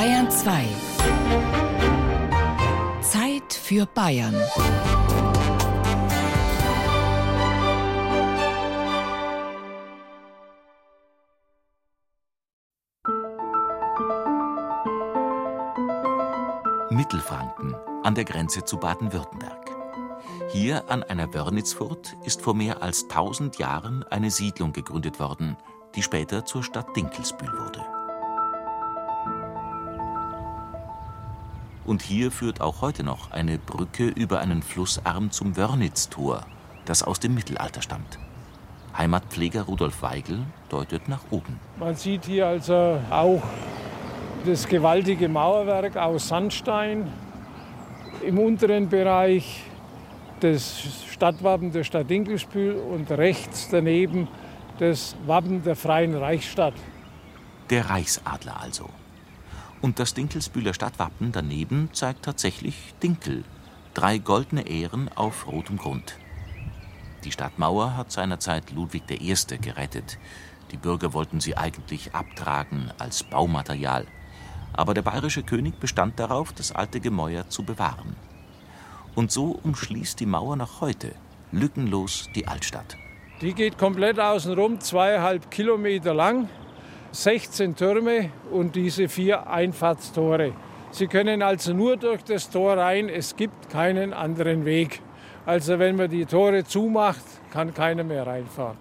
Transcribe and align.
Bayern 0.00 0.30
2. 0.30 0.64
Zeit 3.02 3.52
für 3.52 3.84
Bayern. 3.84 4.34
Mittelfranken 16.88 17.74
an 18.02 18.14
der 18.14 18.24
Grenze 18.24 18.64
zu 18.64 18.78
Baden-Württemberg. 18.78 19.70
Hier 20.48 20.90
an 20.90 21.02
einer 21.02 21.34
Wörnitzfurt 21.34 22.16
ist 22.24 22.40
vor 22.40 22.54
mehr 22.54 22.82
als 22.82 23.02
1000 23.02 23.58
Jahren 23.58 24.04
eine 24.04 24.30
Siedlung 24.30 24.72
gegründet 24.72 25.20
worden, 25.20 25.58
die 25.94 26.02
später 26.02 26.46
zur 26.46 26.64
Stadt 26.64 26.96
Dinkelsbühl 26.96 27.52
wurde. 27.52 27.99
Und 31.90 32.02
hier 32.02 32.30
führt 32.30 32.60
auch 32.60 32.82
heute 32.82 33.02
noch 33.02 33.32
eine 33.32 33.58
Brücke 33.58 34.06
über 34.06 34.38
einen 34.38 34.62
Flussarm 34.62 35.32
zum 35.32 35.56
Wörnitztor, 35.56 36.46
das 36.84 37.02
aus 37.02 37.18
dem 37.18 37.34
Mittelalter 37.34 37.82
stammt. 37.82 38.20
Heimatpfleger 38.96 39.62
Rudolf 39.62 40.00
Weigel 40.00 40.38
deutet 40.68 41.08
nach 41.08 41.22
oben. 41.32 41.58
Man 41.80 41.96
sieht 41.96 42.26
hier 42.26 42.46
also 42.46 43.00
auch 43.10 43.42
das 44.46 44.68
gewaltige 44.68 45.28
Mauerwerk 45.28 45.96
aus 45.96 46.28
Sandstein. 46.28 47.12
Im 48.24 48.38
unteren 48.38 48.88
Bereich 48.88 49.64
das 50.38 50.78
Stadtwappen 51.10 51.72
der 51.72 51.82
Stadt 51.82 52.08
Dinkelsbühl 52.08 52.76
und 52.76 53.10
rechts 53.10 53.68
daneben 53.68 54.28
das 54.78 55.16
Wappen 55.26 55.64
der 55.64 55.74
Freien 55.74 56.14
Reichsstadt. 56.14 56.74
Der 57.68 57.90
Reichsadler 57.90 58.60
also. 58.60 58.88
Und 59.80 59.98
das 59.98 60.14
Dinkelsbühler 60.14 60.74
Stadtwappen 60.74 61.32
daneben 61.32 61.88
zeigt 61.92 62.24
tatsächlich 62.24 62.94
Dinkel. 63.02 63.44
Drei 63.94 64.18
goldene 64.18 64.68
Ähren 64.68 65.08
auf 65.14 65.46
rotem 65.46 65.78
Grund. 65.78 66.16
Die 67.24 67.32
Stadtmauer 67.32 67.96
hat 67.96 68.12
seinerzeit 68.12 68.70
Ludwig 68.72 69.02
I. 69.10 69.34
gerettet. 69.60 70.18
Die 70.70 70.76
Bürger 70.76 71.12
wollten 71.12 71.40
sie 71.40 71.56
eigentlich 71.56 72.14
abtragen 72.14 72.92
als 72.98 73.24
Baumaterial. 73.24 74.06
Aber 74.72 74.94
der 74.94 75.02
bayerische 75.02 75.42
König 75.42 75.80
bestand 75.80 76.20
darauf, 76.20 76.52
das 76.52 76.72
alte 76.72 77.00
Gemäuer 77.00 77.48
zu 77.48 77.64
bewahren. 77.64 78.16
Und 79.14 79.32
so 79.32 79.58
umschließt 79.62 80.20
die 80.20 80.26
Mauer 80.26 80.56
noch 80.56 80.80
heute 80.80 81.14
lückenlos 81.52 82.28
die 82.34 82.46
Altstadt. 82.46 82.96
Die 83.40 83.54
geht 83.54 83.78
komplett 83.78 84.20
außenrum, 84.20 84.80
zweieinhalb 84.80 85.50
Kilometer 85.50 86.12
lang, 86.14 86.48
16 87.12 87.74
Türme 87.74 88.30
und 88.52 88.76
diese 88.76 89.08
vier 89.08 89.48
Einfahrtstore. 89.48 90.52
Sie 90.92 91.06
können 91.06 91.42
also 91.42 91.72
nur 91.72 91.96
durch 91.96 92.22
das 92.22 92.50
Tor 92.50 92.76
rein, 92.76 93.08
es 93.08 93.36
gibt 93.36 93.70
keinen 93.70 94.12
anderen 94.12 94.64
Weg. 94.64 95.00
Also 95.46 95.78
wenn 95.78 95.96
man 95.96 96.10
die 96.10 96.26
Tore 96.26 96.64
zumacht, 96.64 97.24
kann 97.52 97.74
keiner 97.74 98.04
mehr 98.04 98.26
reinfahren. 98.26 98.76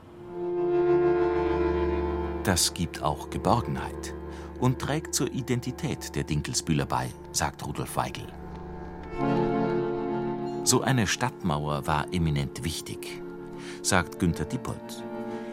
Das 2.43 2.73
gibt 2.73 3.01
auch 3.01 3.29
Geborgenheit 3.29 4.13
und 4.59 4.79
trägt 4.79 5.13
zur 5.13 5.31
Identität 5.31 6.15
der 6.15 6.23
Dinkelsbühler 6.23 6.85
bei, 6.85 7.09
sagt 7.31 7.65
Rudolf 7.65 7.95
Weigel. 7.95 8.25
So 10.63 10.81
eine 10.81 11.07
Stadtmauer 11.07 11.87
war 11.87 12.05
eminent 12.11 12.63
wichtig, 12.63 13.21
sagt 13.81 14.19
Günter 14.19 14.45
Dippold. 14.45 15.03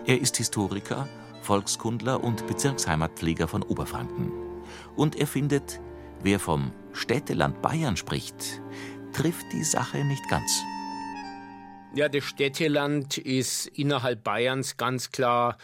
Er 0.05 0.21
ist 0.21 0.37
Historiker, 0.37 1.09
Volkskundler 1.47 2.25
und 2.25 2.47
Bezirksheimatpfleger 2.49 3.47
von 3.47 3.63
Oberfranken. 3.63 4.33
Und 4.97 5.15
er 5.15 5.29
findet, 5.29 5.81
wer 6.23 6.41
vom 6.41 6.73
Städteland 6.93 7.63
Bayern 7.63 7.97
spricht, 7.97 8.61
trifft 9.13 9.47
die 9.53 9.63
Sache 9.63 10.05
nicht 10.05 10.29
ganz. 10.29 10.51
Ja, 11.95 12.09
das 12.09 12.25
Städteland 12.25 13.17
ist 13.17 13.69
innerhalb 13.69 14.25
Bayerns 14.25 14.77
ganz 14.77 15.13
klar 15.13 15.57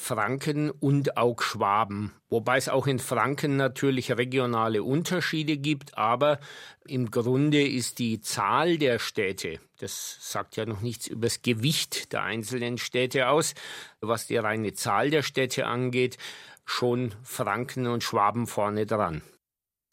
Franken 0.00 0.70
und 0.70 1.16
auch 1.16 1.42
Schwaben. 1.42 2.12
Wobei 2.30 2.56
es 2.56 2.68
auch 2.68 2.86
in 2.86 2.98
Franken 2.98 3.56
natürlich 3.56 4.12
regionale 4.12 4.82
Unterschiede 4.82 5.56
gibt, 5.56 5.98
aber 5.98 6.38
im 6.86 7.10
Grunde 7.10 7.66
ist 7.66 7.98
die 7.98 8.20
Zahl 8.20 8.78
der 8.78 8.98
Städte, 8.98 9.60
das 9.78 10.16
sagt 10.20 10.56
ja 10.56 10.64
noch 10.64 10.80
nichts 10.80 11.08
über 11.08 11.26
das 11.26 11.42
Gewicht 11.42 12.12
der 12.12 12.22
einzelnen 12.22 12.78
Städte 12.78 13.28
aus, 13.28 13.54
was 14.00 14.26
die 14.26 14.36
reine 14.36 14.72
Zahl 14.72 15.10
der 15.10 15.22
Städte 15.22 15.66
angeht, 15.66 16.16
schon 16.64 17.14
Franken 17.22 17.86
und 17.86 18.04
Schwaben 18.04 18.46
vorne 18.46 18.86
dran. 18.86 19.22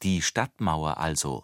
Die 0.04 0.22
Stadtmauer 0.22 0.98
also. 0.98 1.44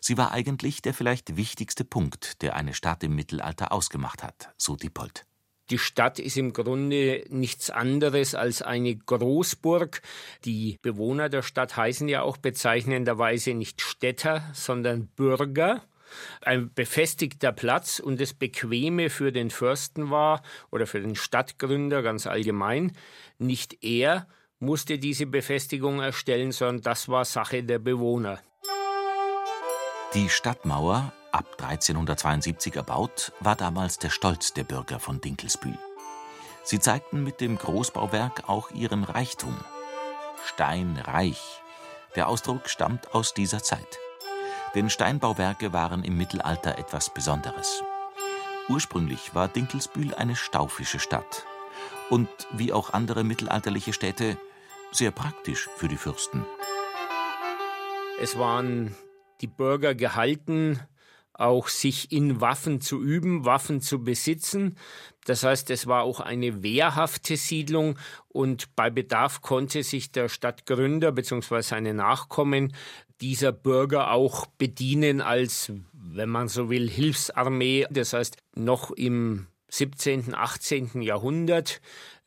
Sie 0.00 0.16
war 0.16 0.32
eigentlich 0.32 0.82
der 0.82 0.94
vielleicht 0.94 1.36
wichtigste 1.36 1.84
Punkt, 1.84 2.42
der 2.42 2.56
eine 2.56 2.74
Stadt 2.74 3.02
im 3.02 3.14
Mittelalter 3.14 3.72
ausgemacht 3.72 4.22
hat, 4.22 4.52
so 4.56 4.76
Dippold. 4.76 5.26
Die 5.70 5.78
Stadt 5.78 6.18
ist 6.18 6.36
im 6.36 6.52
Grunde 6.52 7.24
nichts 7.28 7.70
anderes 7.70 8.34
als 8.34 8.60
eine 8.60 8.96
Großburg. 8.96 10.02
Die 10.44 10.78
Bewohner 10.82 11.28
der 11.28 11.42
Stadt 11.42 11.76
heißen 11.76 12.08
ja 12.08 12.22
auch 12.22 12.36
bezeichnenderweise 12.36 13.54
nicht 13.54 13.80
Städter, 13.80 14.42
sondern 14.52 15.06
Bürger. 15.06 15.82
Ein 16.40 16.72
befestigter 16.74 17.52
Platz 17.52 18.00
und 18.00 18.20
das 18.20 18.34
Bequeme 18.34 19.10
für 19.10 19.30
den 19.30 19.50
Fürsten 19.50 20.10
war 20.10 20.42
oder 20.72 20.88
für 20.88 21.00
den 21.00 21.14
Stadtgründer 21.14 22.02
ganz 22.02 22.26
allgemein. 22.26 22.96
Nicht 23.38 23.84
er 23.84 24.26
musste 24.58 24.98
diese 24.98 25.26
Befestigung 25.26 26.00
erstellen, 26.00 26.50
sondern 26.50 26.82
das 26.82 27.08
war 27.08 27.24
Sache 27.24 27.62
der 27.62 27.78
Bewohner. 27.78 28.40
Die 30.14 30.28
Stadtmauer 30.28 31.12
ab 31.32 31.46
1372 31.60 32.76
erbaut, 32.76 33.32
war 33.40 33.56
damals 33.56 33.98
der 33.98 34.10
Stolz 34.10 34.52
der 34.52 34.64
Bürger 34.64 35.00
von 35.00 35.20
Dinkelsbühl. 35.20 35.78
Sie 36.62 36.78
zeigten 36.78 37.24
mit 37.24 37.40
dem 37.40 37.56
Großbauwerk 37.56 38.48
auch 38.48 38.70
ihren 38.70 39.04
Reichtum. 39.04 39.56
Steinreich. 40.44 41.40
Der 42.16 42.28
Ausdruck 42.28 42.68
stammt 42.68 43.14
aus 43.14 43.34
dieser 43.34 43.62
Zeit. 43.62 43.98
Denn 44.74 44.90
Steinbauwerke 44.90 45.72
waren 45.72 46.04
im 46.04 46.16
Mittelalter 46.16 46.78
etwas 46.78 47.12
Besonderes. 47.12 47.82
Ursprünglich 48.68 49.34
war 49.34 49.48
Dinkelsbühl 49.48 50.14
eine 50.14 50.36
staufische 50.36 51.00
Stadt 51.00 51.44
und 52.08 52.28
wie 52.52 52.72
auch 52.72 52.92
andere 52.92 53.24
mittelalterliche 53.24 53.92
Städte 53.92 54.36
sehr 54.92 55.10
praktisch 55.10 55.68
für 55.76 55.88
die 55.88 55.96
Fürsten. 55.96 56.44
Es 58.20 58.38
waren 58.38 58.94
die 59.40 59.46
Bürger 59.46 59.94
gehalten, 59.94 60.78
auch 61.40 61.68
sich 61.68 62.12
in 62.12 62.40
Waffen 62.40 62.80
zu 62.80 63.02
üben, 63.02 63.44
Waffen 63.44 63.80
zu 63.80 64.02
besitzen. 64.04 64.76
Das 65.24 65.42
heißt, 65.42 65.70
es 65.70 65.86
war 65.86 66.02
auch 66.02 66.20
eine 66.20 66.62
wehrhafte 66.62 67.36
Siedlung 67.36 67.98
und 68.28 68.74
bei 68.76 68.90
Bedarf 68.90 69.42
konnte 69.42 69.82
sich 69.82 70.12
der 70.12 70.28
Stadtgründer 70.28 71.12
bzw. 71.12 71.60
seine 71.62 71.94
Nachkommen 71.94 72.74
dieser 73.20 73.52
Bürger 73.52 74.12
auch 74.12 74.46
bedienen 74.46 75.20
als, 75.20 75.72
wenn 75.92 76.30
man 76.30 76.48
so 76.48 76.70
will, 76.70 76.88
Hilfsarmee. 76.88 77.86
Das 77.90 78.12
heißt, 78.12 78.36
noch 78.54 78.90
im 78.92 79.46
17., 79.70 80.34
18. 80.34 81.02
Jahrhundert 81.02 81.80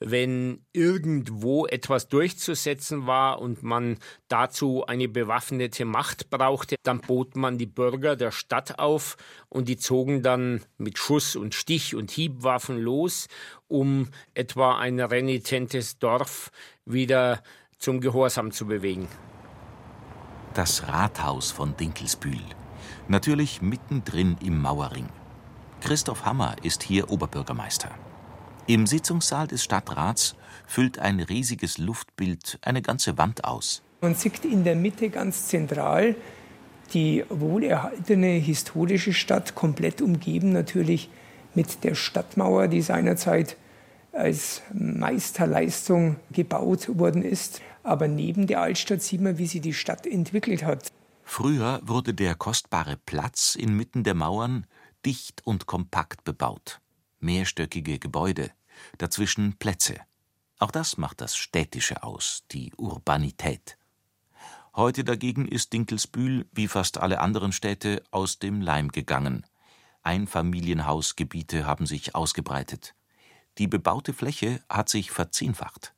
wenn 0.05 0.65
irgendwo 0.73 1.65
etwas 1.65 2.09
durchzusetzen 2.09 3.07
war 3.07 3.39
und 3.39 3.63
man 3.63 3.97
dazu 4.27 4.85
eine 4.85 5.07
bewaffnete 5.07 5.85
Macht 5.85 6.29
brauchte, 6.29 6.75
dann 6.83 6.99
bot 6.99 7.37
man 7.37 7.57
die 7.57 7.65
Bürger 7.65 8.17
der 8.17 8.31
Stadt 8.31 8.79
auf 8.79 9.15
und 9.47 9.69
die 9.69 9.77
zogen 9.77 10.21
dann 10.21 10.61
mit 10.77 10.97
Schuss 10.97 11.35
und 11.37 11.55
Stich 11.55 11.95
und 11.95 12.11
Hiebwaffen 12.11 12.77
los, 12.77 13.27
um 13.67 14.09
etwa 14.33 14.77
ein 14.77 14.99
renitentes 14.99 15.99
Dorf 15.99 16.51
wieder 16.85 17.41
zum 17.77 18.01
Gehorsam 18.01 18.51
zu 18.51 18.65
bewegen. 18.65 19.07
Das 20.53 20.87
Rathaus 20.87 21.51
von 21.51 21.77
Dinkelsbühl. 21.77 22.43
Natürlich 23.07 23.61
mittendrin 23.61 24.37
im 24.43 24.61
Mauerring. 24.61 25.07
Christoph 25.83 26.23
Hammer 26.23 26.55
ist 26.63 26.81
hier 26.81 27.11
Oberbürgermeister. 27.11 27.91
Im 28.67 28.87
Sitzungssaal 28.87 29.47
des 29.47 29.65
Stadtrats 29.65 30.33
füllt 30.65 30.97
ein 30.97 31.19
riesiges 31.19 31.77
Luftbild 31.77 32.57
eine 32.61 32.81
ganze 32.81 33.17
Wand 33.17 33.43
aus. 33.43 33.83
Man 33.99 34.15
sieht 34.15 34.45
in 34.45 34.63
der 34.63 34.77
Mitte 34.77 35.09
ganz 35.09 35.47
zentral 35.49 36.15
die 36.93 37.25
wohlerhaltene 37.27 38.27
historische 38.27 39.11
Stadt, 39.11 39.55
komplett 39.55 40.01
umgeben 40.01 40.53
natürlich 40.53 41.09
mit 41.53 41.83
der 41.83 41.95
Stadtmauer, 41.95 42.69
die 42.69 42.81
seinerzeit 42.81 43.57
als 44.13 44.61
Meisterleistung 44.73 46.15
gebaut 46.31 46.97
worden 46.97 47.23
ist. 47.23 47.59
Aber 47.83 48.07
neben 48.07 48.47
der 48.47 48.61
Altstadt 48.61 49.01
sieht 49.01 49.19
man, 49.19 49.37
wie 49.37 49.47
sie 49.47 49.59
die 49.59 49.73
Stadt 49.73 50.07
entwickelt 50.07 50.63
hat. 50.63 50.93
Früher 51.25 51.81
wurde 51.83 52.13
der 52.13 52.35
kostbare 52.35 52.97
Platz 53.05 53.55
inmitten 53.55 54.03
der 54.03 54.13
Mauern 54.13 54.65
dicht 55.05 55.45
und 55.45 55.65
kompakt 55.65 56.23
bebaut 56.23 56.81
mehrstöckige 57.23 57.97
Gebäude, 57.97 58.51
dazwischen 58.97 59.57
Plätze. 59.57 59.95
Auch 60.59 60.71
das 60.71 60.97
macht 60.97 61.21
das 61.21 61.35
Städtische 61.35 62.03
aus, 62.03 62.43
die 62.51 62.71
Urbanität. 62.77 63.77
Heute 64.75 65.03
dagegen 65.03 65.47
ist 65.47 65.73
Dinkelsbühl, 65.73 66.47
wie 66.51 66.67
fast 66.67 66.97
alle 66.97 67.19
anderen 67.19 67.51
Städte, 67.51 68.03
aus 68.11 68.39
dem 68.39 68.61
Leim 68.61 68.89
gegangen. 68.89 69.45
Einfamilienhausgebiete 70.03 71.65
haben 71.65 71.85
sich 71.85 72.15
ausgebreitet. 72.15 72.93
Die 73.57 73.67
bebaute 73.67 74.13
Fläche 74.13 74.61
hat 74.67 74.89
sich 74.89 75.11
verzehnfacht. 75.11 75.93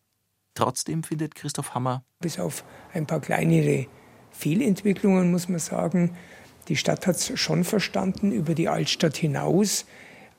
Trotzdem 0.53 1.03
findet 1.03 1.35
Christoph 1.35 1.73
Hammer. 1.73 2.03
Bis 2.19 2.39
auf 2.39 2.63
ein 2.93 3.07
paar 3.07 3.21
kleinere 3.21 3.87
Fehlentwicklungen 4.31 5.31
muss 5.31 5.47
man 5.47 5.59
sagen, 5.59 6.17
die 6.67 6.75
Stadt 6.75 7.07
hat 7.07 7.15
es 7.15 7.39
schon 7.39 7.63
verstanden, 7.63 8.31
über 8.31 8.55
die 8.55 8.69
Altstadt 8.69 9.17
hinaus 9.17 9.85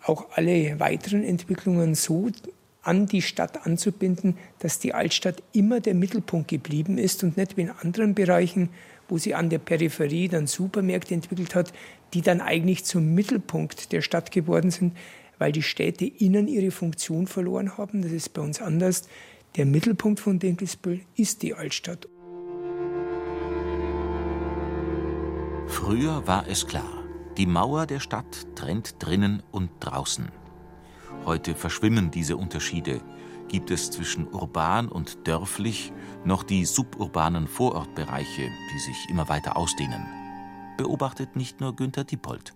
auch 0.02 0.26
alle 0.34 0.78
weiteren 0.78 1.24
Entwicklungen 1.24 1.94
so 1.94 2.30
an 2.82 3.06
die 3.06 3.22
Stadt 3.22 3.66
anzubinden, 3.66 4.36
dass 4.60 4.78
die 4.78 4.94
Altstadt 4.94 5.42
immer 5.52 5.80
der 5.80 5.94
Mittelpunkt 5.94 6.48
geblieben 6.48 6.98
ist 6.98 7.24
und 7.24 7.36
nicht 7.36 7.56
wie 7.56 7.62
in 7.62 7.70
anderen 7.70 8.14
Bereichen, 8.14 8.68
wo 9.08 9.18
sie 9.18 9.34
an 9.34 9.50
der 9.50 9.58
Peripherie 9.58 10.28
dann 10.28 10.46
Supermärkte 10.46 11.14
entwickelt 11.14 11.54
hat, 11.54 11.72
die 12.14 12.22
dann 12.22 12.40
eigentlich 12.40 12.84
zum 12.84 13.14
Mittelpunkt 13.14 13.92
der 13.92 14.02
Stadt 14.02 14.30
geworden 14.30 14.70
sind, 14.70 14.96
weil 15.38 15.52
die 15.52 15.62
Städte 15.62 16.06
innen 16.06 16.48
ihre 16.48 16.70
Funktion 16.70 17.26
verloren 17.26 17.76
haben. 17.76 18.02
Das 18.02 18.12
ist 18.12 18.32
bei 18.32 18.42
uns 18.42 18.60
anders. 18.60 19.08
Der 19.56 19.66
Mittelpunkt 19.66 20.20
von 20.20 20.38
Dinkelsbühl 20.38 21.00
ist 21.16 21.42
die 21.42 21.54
Altstadt. 21.54 22.08
Früher 25.86 26.26
war 26.26 26.48
es 26.48 26.66
klar, 26.66 27.04
die 27.36 27.46
Mauer 27.46 27.86
der 27.86 28.00
Stadt 28.00 28.56
trennt 28.56 28.96
drinnen 28.98 29.40
und 29.52 29.70
draußen. 29.78 30.32
Heute 31.24 31.54
verschwimmen 31.54 32.10
diese 32.10 32.36
Unterschiede. 32.36 33.00
Gibt 33.46 33.70
es 33.70 33.92
zwischen 33.92 34.26
urban 34.26 34.88
und 34.88 35.28
dörflich 35.28 35.92
noch 36.24 36.42
die 36.42 36.64
suburbanen 36.64 37.46
Vorortbereiche, 37.46 38.50
die 38.74 38.78
sich 38.80 38.96
immer 39.10 39.28
weiter 39.28 39.56
ausdehnen? 39.56 40.04
Beobachtet 40.76 41.36
nicht 41.36 41.60
nur 41.60 41.76
Günter 41.76 42.02
Diepold. 42.02 42.55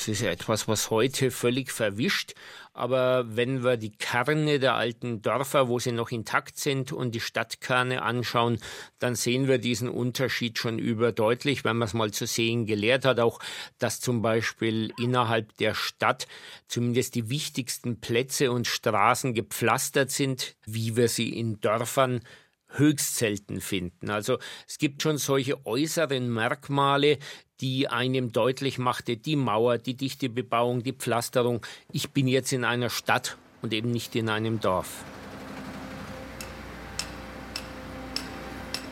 Es 0.00 0.06
ist 0.06 0.20
ja 0.20 0.30
etwas, 0.30 0.68
was 0.68 0.90
heute 0.90 1.32
völlig 1.32 1.72
verwischt. 1.72 2.34
Aber 2.72 3.24
wenn 3.34 3.64
wir 3.64 3.76
die 3.76 3.90
Kerne 3.90 4.60
der 4.60 4.74
alten 4.74 5.22
Dörfer, 5.22 5.66
wo 5.66 5.80
sie 5.80 5.90
noch 5.90 6.12
intakt 6.12 6.56
sind, 6.56 6.92
und 6.92 7.16
die 7.16 7.20
Stadtkerne 7.20 8.02
anschauen, 8.02 8.60
dann 9.00 9.16
sehen 9.16 9.48
wir 9.48 9.58
diesen 9.58 9.88
Unterschied 9.88 10.56
schon 10.56 10.78
überdeutlich, 10.78 11.64
wenn 11.64 11.76
man 11.78 11.88
es 11.88 11.94
mal 11.94 12.12
zu 12.12 12.28
sehen 12.28 12.64
gelehrt 12.64 13.04
hat. 13.04 13.18
Auch, 13.18 13.40
dass 13.78 13.98
zum 13.98 14.22
Beispiel 14.22 14.92
innerhalb 14.98 15.56
der 15.56 15.74
Stadt 15.74 16.28
zumindest 16.68 17.16
die 17.16 17.28
wichtigsten 17.28 18.00
Plätze 18.00 18.52
und 18.52 18.68
Straßen 18.68 19.34
gepflastert 19.34 20.12
sind, 20.12 20.54
wie 20.64 20.94
wir 20.94 21.08
sie 21.08 21.36
in 21.36 21.60
Dörfern 21.60 22.20
höchst 22.70 23.16
selten 23.16 23.60
finden. 23.60 24.10
Also 24.10 24.38
es 24.66 24.78
gibt 24.78 25.02
schon 25.02 25.18
solche 25.18 25.64
äußeren 25.66 26.32
Merkmale, 26.32 27.18
die 27.60 27.88
einem 27.88 28.32
deutlich 28.32 28.78
machte, 28.78 29.16
die 29.16 29.36
Mauer, 29.36 29.78
die 29.78 29.94
dichte 29.94 30.28
Bebauung, 30.28 30.82
die 30.82 30.92
Pflasterung. 30.92 31.64
Ich 31.92 32.10
bin 32.10 32.28
jetzt 32.28 32.52
in 32.52 32.64
einer 32.64 32.90
Stadt 32.90 33.36
und 33.62 33.72
eben 33.72 33.90
nicht 33.90 34.14
in 34.14 34.28
einem 34.28 34.60
Dorf. 34.60 35.04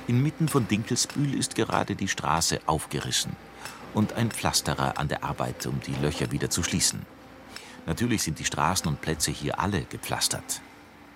Inmitten 0.08 0.48
von 0.48 0.68
Dinkelsbühl 0.68 1.34
ist 1.34 1.56
gerade 1.56 1.96
die 1.96 2.08
Straße 2.08 2.60
aufgerissen 2.66 3.34
und 3.92 4.12
ein 4.12 4.30
Pflasterer 4.30 4.98
an 4.98 5.08
der 5.08 5.24
Arbeit, 5.24 5.66
um 5.66 5.80
die 5.80 5.94
Löcher 6.00 6.30
wieder 6.30 6.48
zu 6.48 6.62
schließen. 6.62 7.04
Natürlich 7.86 8.22
sind 8.22 8.38
die 8.38 8.44
Straßen 8.44 8.86
und 8.88 9.00
Plätze 9.00 9.30
hier 9.30 9.58
alle 9.58 9.82
gepflastert. 9.82 10.60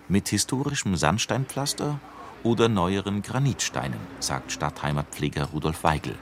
Mit 0.08 0.28
historischem 0.28 0.96
Sandsteinpflaster 0.96 2.00
oder 2.42 2.68
neueren 2.68 3.22
Granitsteinen, 3.22 3.98
sagt 4.18 4.52
Stadtheimatpfleger 4.52 5.46
Rudolf 5.52 5.84
Weigel. 5.84 6.14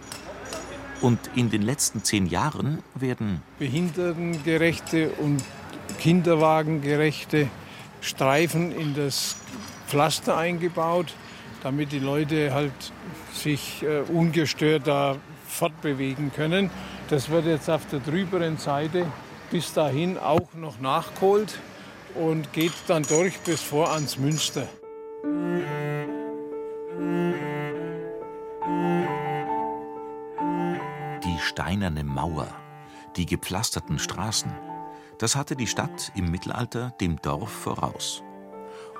Und 1.00 1.18
in 1.36 1.50
den 1.50 1.62
letzten 1.62 2.02
zehn 2.02 2.26
Jahren 2.26 2.82
werden 2.94 3.42
behindertengerechte 3.58 5.10
und 5.10 5.42
kinderwagengerechte 6.00 7.48
Streifen 8.00 8.72
in 8.72 8.94
das 8.94 9.36
Pflaster 9.86 10.36
eingebaut, 10.36 11.14
damit 11.62 11.92
die 11.92 11.98
Leute 11.98 12.52
halt 12.52 12.72
sich 13.32 13.82
äh, 13.82 14.00
ungestört 14.12 14.86
da 14.86 15.16
fortbewegen 15.46 16.32
können. 16.32 16.70
Das 17.10 17.30
wird 17.30 17.46
jetzt 17.46 17.70
auf 17.70 17.86
der 17.86 18.00
drüberen 18.00 18.58
Seite 18.58 19.06
bis 19.50 19.72
dahin 19.72 20.18
auch 20.18 20.52
noch 20.54 20.78
nachgeholt 20.80 21.58
und 22.14 22.52
geht 22.52 22.72
dann 22.86 23.02
durch 23.04 23.38
bis 23.40 23.62
vor 23.62 23.92
ans 23.92 24.18
Münster. 24.18 24.68
Steinerne 31.68 32.02
Mauer, 32.02 32.48
die 33.16 33.26
gepflasterten 33.26 33.98
Straßen, 33.98 34.50
das 35.18 35.36
hatte 35.36 35.54
die 35.54 35.66
Stadt 35.66 36.10
im 36.14 36.30
Mittelalter 36.30 36.94
dem 36.98 37.20
Dorf 37.20 37.50
voraus. 37.50 38.22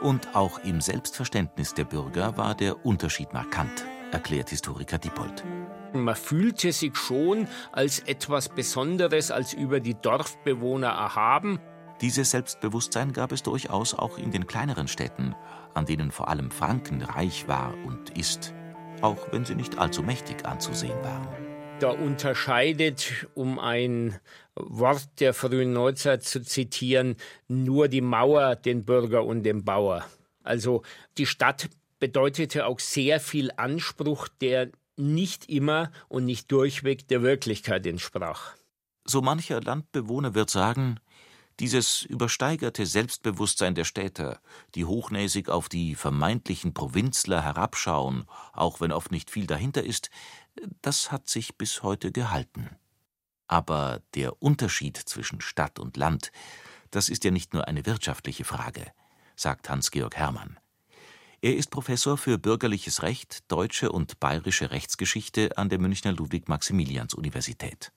Und 0.02 0.36
auch 0.36 0.58
im 0.64 0.82
Selbstverständnis 0.82 1.72
der 1.72 1.84
Bürger 1.84 2.36
war 2.36 2.54
der 2.54 2.84
Unterschied 2.84 3.32
markant, 3.32 3.86
erklärt 4.12 4.50
Historiker 4.50 4.98
Diepold. 4.98 5.46
Man 5.94 6.14
fühlte 6.14 6.72
sich 6.72 6.94
schon 6.94 7.48
als 7.72 8.00
etwas 8.00 8.50
Besonderes, 8.50 9.30
als 9.30 9.54
über 9.54 9.80
die 9.80 9.94
Dorfbewohner 9.94 10.88
erhaben. 10.88 11.60
Dieses 12.02 12.32
Selbstbewusstsein 12.32 13.14
gab 13.14 13.32
es 13.32 13.42
durchaus 13.42 13.94
auch 13.94 14.18
in 14.18 14.30
den 14.30 14.46
kleineren 14.46 14.88
Städten, 14.88 15.34
an 15.72 15.86
denen 15.86 16.10
vor 16.10 16.28
allem 16.28 16.50
Franken 16.50 17.00
reich 17.00 17.48
war 17.48 17.72
und 17.86 18.10
ist, 18.10 18.52
auch 19.00 19.32
wenn 19.32 19.46
sie 19.46 19.54
nicht 19.54 19.78
allzu 19.78 20.02
mächtig 20.02 20.44
anzusehen 20.44 21.02
waren. 21.02 21.47
Da 21.80 21.90
unterscheidet, 21.90 23.28
um 23.34 23.60
ein 23.60 24.18
Wort 24.56 25.08
der 25.20 25.32
frühen 25.32 25.72
Neuzeit 25.72 26.24
zu 26.24 26.42
zitieren, 26.42 27.14
nur 27.46 27.86
die 27.86 28.00
Mauer 28.00 28.56
den 28.56 28.84
Bürger 28.84 29.24
und 29.24 29.44
den 29.44 29.64
Bauer. 29.64 30.04
Also 30.42 30.82
die 31.18 31.26
Stadt 31.26 31.68
bedeutete 32.00 32.66
auch 32.66 32.80
sehr 32.80 33.20
viel 33.20 33.52
Anspruch, 33.56 34.26
der 34.40 34.70
nicht 34.96 35.48
immer 35.48 35.92
und 36.08 36.24
nicht 36.24 36.50
durchweg 36.50 37.06
der 37.06 37.22
Wirklichkeit 37.22 37.86
entsprach. 37.86 38.54
So 39.04 39.22
mancher 39.22 39.60
Landbewohner 39.60 40.34
wird 40.34 40.50
sagen, 40.50 40.98
dieses 41.60 42.02
übersteigerte 42.02 42.86
Selbstbewusstsein 42.86 43.74
der 43.74 43.84
Städter, 43.84 44.40
die 44.74 44.84
hochnäsig 44.84 45.48
auf 45.48 45.68
die 45.68 45.96
vermeintlichen 45.96 46.72
Provinzler 46.72 47.42
herabschauen, 47.42 48.26
auch 48.52 48.80
wenn 48.80 48.92
oft 48.92 49.10
nicht 49.10 49.30
viel 49.30 49.46
dahinter 49.46 49.82
ist, 49.82 50.10
das 50.82 51.10
hat 51.12 51.28
sich 51.28 51.56
bis 51.56 51.82
heute 51.82 52.12
gehalten. 52.12 52.70
Aber 53.46 54.02
der 54.14 54.42
Unterschied 54.42 54.96
zwischen 54.96 55.40
Stadt 55.40 55.78
und 55.78 55.96
Land, 55.96 56.32
das 56.90 57.08
ist 57.08 57.24
ja 57.24 57.30
nicht 57.30 57.54
nur 57.54 57.66
eine 57.66 57.86
wirtschaftliche 57.86 58.44
Frage, 58.44 58.92
sagt 59.36 59.68
Hans-Georg 59.70 60.16
Hermann. 60.16 60.58
Er 61.40 61.56
ist 61.56 61.70
Professor 61.70 62.18
für 62.18 62.36
bürgerliches 62.36 63.02
Recht, 63.02 63.44
deutsche 63.48 63.92
und 63.92 64.18
bayerische 64.18 64.70
Rechtsgeschichte 64.70 65.56
an 65.56 65.68
der 65.68 65.78
Münchner 65.78 66.12
Ludwig-Maximilians-Universität. 66.12 67.92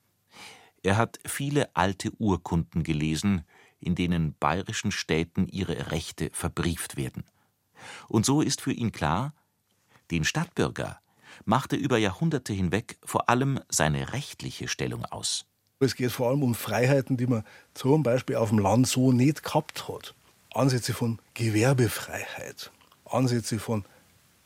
Er 0.82 0.96
hat 0.96 1.18
viele 1.24 1.74
alte 1.74 2.12
Urkunden 2.18 2.82
gelesen, 2.82 3.44
in 3.80 3.94
denen 3.96 4.34
bayerischen 4.38 4.92
Städten 4.92 5.48
ihre 5.48 5.90
Rechte 5.90 6.30
verbrieft 6.32 6.96
werden. 6.96 7.24
Und 8.08 8.24
so 8.24 8.42
ist 8.42 8.60
für 8.60 8.72
ihn 8.72 8.92
klar, 8.92 9.34
den 10.12 10.24
Stadtbürger 10.24 11.01
machte 11.44 11.76
über 11.76 11.98
Jahrhunderte 11.98 12.52
hinweg 12.52 12.98
vor 13.04 13.28
allem 13.28 13.60
seine 13.68 14.12
rechtliche 14.12 14.68
Stellung 14.68 15.04
aus. 15.04 15.46
Es 15.80 15.96
geht 15.96 16.12
vor 16.12 16.28
allem 16.28 16.42
um 16.42 16.54
Freiheiten, 16.54 17.16
die 17.16 17.26
man 17.26 17.44
zum 17.74 18.02
Beispiel 18.02 18.36
auf 18.36 18.50
dem 18.50 18.58
Land 18.58 18.86
so 18.86 19.12
nicht 19.12 19.42
gehabt 19.42 19.88
hat. 19.88 20.14
Ansätze 20.54 20.92
von 20.92 21.18
Gewerbefreiheit, 21.34 22.70
Ansätze 23.04 23.58
von 23.58 23.84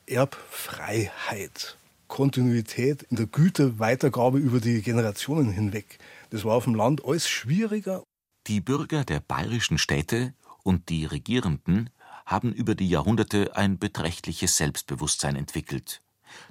Erbfreiheit, 0.06 1.76
Kontinuität 2.08 3.02
in 3.10 3.16
der 3.16 3.26
Güterweitergabe 3.26 4.38
über 4.38 4.60
die 4.60 4.82
Generationen 4.82 5.50
hinweg. 5.50 5.98
Das 6.30 6.44
war 6.44 6.54
auf 6.54 6.64
dem 6.64 6.74
Land 6.74 7.04
alles 7.04 7.28
schwieriger. 7.28 8.02
Die 8.46 8.60
Bürger 8.60 9.04
der 9.04 9.20
bayerischen 9.20 9.78
Städte 9.78 10.32
und 10.62 10.88
die 10.88 11.04
Regierenden 11.04 11.90
haben 12.24 12.52
über 12.52 12.74
die 12.74 12.88
Jahrhunderte 12.88 13.56
ein 13.56 13.78
beträchtliches 13.78 14.56
Selbstbewusstsein 14.56 15.36
entwickelt, 15.36 16.02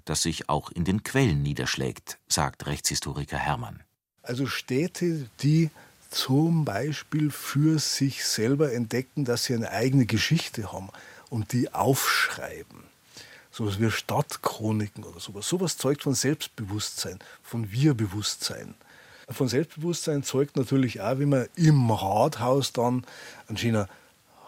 das 0.06 0.22
sich 0.22 0.50
auch 0.50 0.72
in 0.72 0.86
den 0.86 1.04
Quellen 1.04 1.42
niederschlägt, 1.42 2.18
sagt 2.28 2.66
Rechtshistoriker 2.66 3.38
Hermann. 3.38 3.84
Also 4.22 4.48
Städte, 4.48 5.30
die 5.42 5.70
zum 6.10 6.66
Beispiel 6.66 7.30
für 7.30 7.80
sich 7.80 8.26
selber 8.26 8.72
entdecken, 8.72 9.26
dass 9.26 9.46
sie 9.46 9.54
eine 9.54 9.72
eigene 9.72 10.06
Geschichte 10.06 10.72
haben 10.72 10.90
und 11.30 11.52
die 11.54 11.74
aufschreiben. 11.74 12.84
Sowas 13.52 13.80
wie 13.80 13.90
Stadtchroniken 13.90 15.04
oder 15.04 15.20
sowas. 15.20 15.48
Sowas 15.48 15.78
zeugt 15.78 16.04
von 16.04 16.14
Selbstbewusstsein, 16.14 17.20
von 17.42 17.72
Wir-Bewusstsein. 17.72 18.76
Von 19.30 19.48
Selbstbewusstsein 19.48 20.24
zeugt 20.24 20.56
natürlich 20.56 21.02
auch, 21.02 21.20
wie 21.20 21.26
man 21.26 21.48
im 21.56 21.90
Rathaus 21.90 22.74
dann 22.74 23.06
einen 23.48 23.88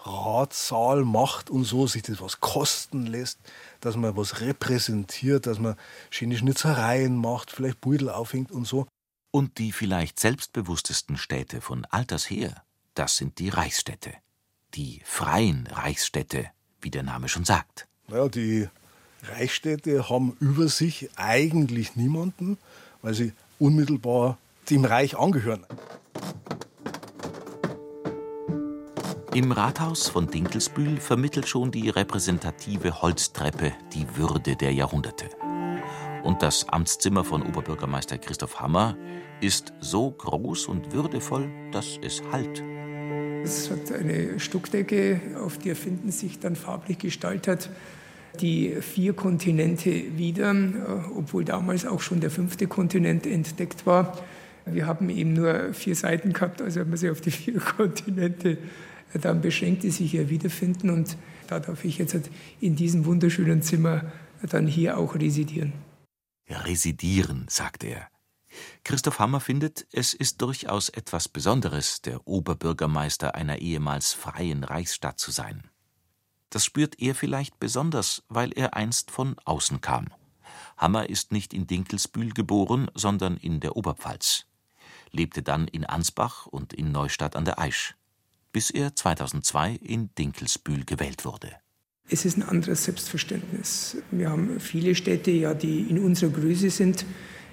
Ratsaal 0.07 1.03
macht 1.03 1.49
und 1.49 1.63
so, 1.63 1.87
sich 1.87 2.03
das 2.03 2.21
was 2.21 2.39
kosten 2.39 3.05
lässt, 3.05 3.39
dass 3.81 3.95
man 3.95 4.15
was 4.15 4.41
repräsentiert, 4.41 5.45
dass 5.45 5.59
man 5.59 5.75
schöne 6.09 6.37
Schnitzereien 6.37 7.15
macht, 7.17 7.51
vielleicht 7.51 7.81
Beutel 7.81 8.09
aufhängt 8.09 8.51
und 8.51 8.65
so. 8.65 8.87
Und 9.31 9.57
die 9.57 9.71
vielleicht 9.71 10.19
selbstbewusstesten 10.19 11.17
Städte 11.17 11.61
von 11.61 11.85
alters 11.85 12.29
her, 12.29 12.63
das 12.95 13.17
sind 13.17 13.39
die 13.39 13.49
Reichsstädte. 13.49 14.13
Die 14.73 15.01
freien 15.05 15.67
Reichsstädte, 15.67 16.47
wie 16.81 16.89
der 16.89 17.03
Name 17.03 17.29
schon 17.29 17.45
sagt. 17.45 17.87
Naja, 18.07 18.29
die 18.29 18.67
Reichsstädte 19.23 20.09
haben 20.09 20.35
über 20.39 20.67
sich 20.67 21.09
eigentlich 21.15 21.95
niemanden, 21.95 22.57
weil 23.01 23.13
sie 23.13 23.33
unmittelbar 23.59 24.37
dem 24.69 24.85
Reich 24.85 25.17
angehören. 25.17 25.65
Im 29.37 29.51
Rathaus 29.51 30.07
von 30.07 30.25
Dinkelsbühl 30.25 30.97
vermittelt 30.97 31.47
schon 31.47 31.69
die 31.69 31.89
repräsentative 31.89 33.03
Holztreppe 33.03 33.71
die 33.93 34.07
Würde 34.15 34.55
der 34.55 34.73
Jahrhunderte. 34.73 35.29
Und 36.23 36.41
das 36.41 36.67
Amtszimmer 36.69 37.23
von 37.23 37.43
Oberbürgermeister 37.43 38.17
Christoph 38.17 38.59
Hammer 38.59 38.97
ist 39.39 39.73
so 39.79 40.09
groß 40.09 40.65
und 40.65 40.91
würdevoll, 40.91 41.51
dass 41.71 41.99
es 42.01 42.23
halt. 42.31 42.63
Es 43.43 43.69
hat 43.69 43.91
eine 43.91 44.39
Stuckdecke, 44.39 45.21
auf 45.39 45.59
der 45.59 45.75
finden 45.75 46.09
sich 46.09 46.39
dann 46.39 46.55
farblich 46.55 46.97
gestaltet 46.97 47.69
die 48.39 48.75
vier 48.81 49.13
Kontinente 49.13 50.17
wieder, 50.17 50.55
obwohl 51.15 51.45
damals 51.45 51.85
auch 51.85 52.01
schon 52.01 52.21
der 52.21 52.31
fünfte 52.31 52.65
Kontinent 52.65 53.27
entdeckt 53.27 53.85
war. 53.85 54.17
Wir 54.65 54.87
haben 54.87 55.09
eben 55.09 55.33
nur 55.33 55.73
vier 55.73 55.95
Seiten 55.95 56.33
gehabt, 56.33 56.61
also 56.61 56.79
haben 56.79 56.89
wir 56.89 56.97
sie 56.97 57.11
auf 57.11 57.21
die 57.21 57.31
vier 57.31 57.59
Kontinente 57.77 58.57
dann 59.13 59.41
beschränkt 59.41 59.83
die 59.83 59.91
sich 59.91 60.13
ja 60.13 60.29
wiederfinden 60.29 60.89
und 60.89 61.17
da 61.47 61.59
darf 61.59 61.85
ich 61.85 61.97
jetzt 61.97 62.29
in 62.59 62.75
diesem 62.75 63.05
wunderschönen 63.05 63.61
Zimmer 63.61 64.11
dann 64.41 64.67
hier 64.67 64.97
auch 64.97 65.15
residieren. 65.15 65.73
Residieren, 66.49 67.45
sagt 67.49 67.83
er. 67.83 68.07
Christoph 68.83 69.19
Hammer 69.19 69.39
findet, 69.39 69.85
es 69.91 70.13
ist 70.13 70.41
durchaus 70.41 70.89
etwas 70.89 71.27
Besonderes, 71.29 72.01
der 72.01 72.27
Oberbürgermeister 72.27 73.35
einer 73.35 73.59
ehemals 73.59 74.13
freien 74.13 74.63
Reichsstadt 74.63 75.19
zu 75.19 75.31
sein. 75.31 75.69
Das 76.49 76.63
spürt 76.63 76.99
er 76.99 77.13
vielleicht 77.13 77.59
besonders, 77.59 78.23
weil 78.29 78.51
er 78.53 78.75
einst 78.75 79.11
von 79.11 79.35
außen 79.43 79.81
kam. 79.81 80.07
Hammer 80.77 81.09
ist 81.09 81.31
nicht 81.31 81.53
in 81.53 81.67
Dinkelsbühl 81.67 82.31
geboren, 82.31 82.89
sondern 82.93 83.37
in 83.37 83.59
der 83.59 83.75
Oberpfalz, 83.75 84.45
lebte 85.11 85.43
dann 85.43 85.67
in 85.67 85.85
Ansbach 85.85 86.45
und 86.45 86.73
in 86.73 86.91
Neustadt 86.91 87.35
an 87.35 87.45
der 87.45 87.59
Aisch 87.59 87.95
bis 88.57 88.71
er 88.71 88.95
2002 88.95 89.77
in 89.83 90.09
Dinkelsbühl 90.17 90.83
gewählt 90.83 91.25
wurde. 91.25 91.51
Es 92.09 92.25
ist 92.25 92.37
ein 92.37 92.41
anderes 92.41 92.85
Selbstverständnis. 92.85 93.97
Wir 94.09 94.31
haben 94.31 94.59
viele 94.59 94.95
Städte, 94.95 95.29
ja, 95.29 95.53
die 95.53 95.81
in 95.81 95.99
unserer 95.99 96.31
Größe 96.31 96.71
sind, 96.71 97.05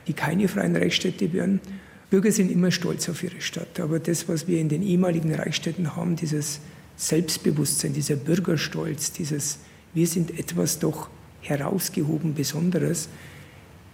die 0.06 0.14
keine 0.14 0.48
freien 0.48 0.74
Reichsstädte 0.74 1.30
wären. 1.34 1.60
Bürger 2.08 2.32
sind 2.32 2.50
immer 2.50 2.70
stolz 2.70 3.06
auf 3.10 3.22
ihre 3.22 3.42
Stadt. 3.42 3.80
Aber 3.80 3.98
das, 3.98 4.30
was 4.30 4.48
wir 4.48 4.58
in 4.58 4.70
den 4.70 4.82
ehemaligen 4.82 5.34
Reichsstädten 5.34 5.94
haben, 5.94 6.16
dieses 6.16 6.60
Selbstbewusstsein, 6.96 7.92
dieser 7.92 8.16
Bürgerstolz, 8.16 9.12
dieses 9.12 9.58
Wir 9.92 10.06
sind 10.06 10.30
etwas 10.38 10.78
doch 10.78 11.10
herausgehoben 11.42 12.32
Besonderes, 12.32 13.10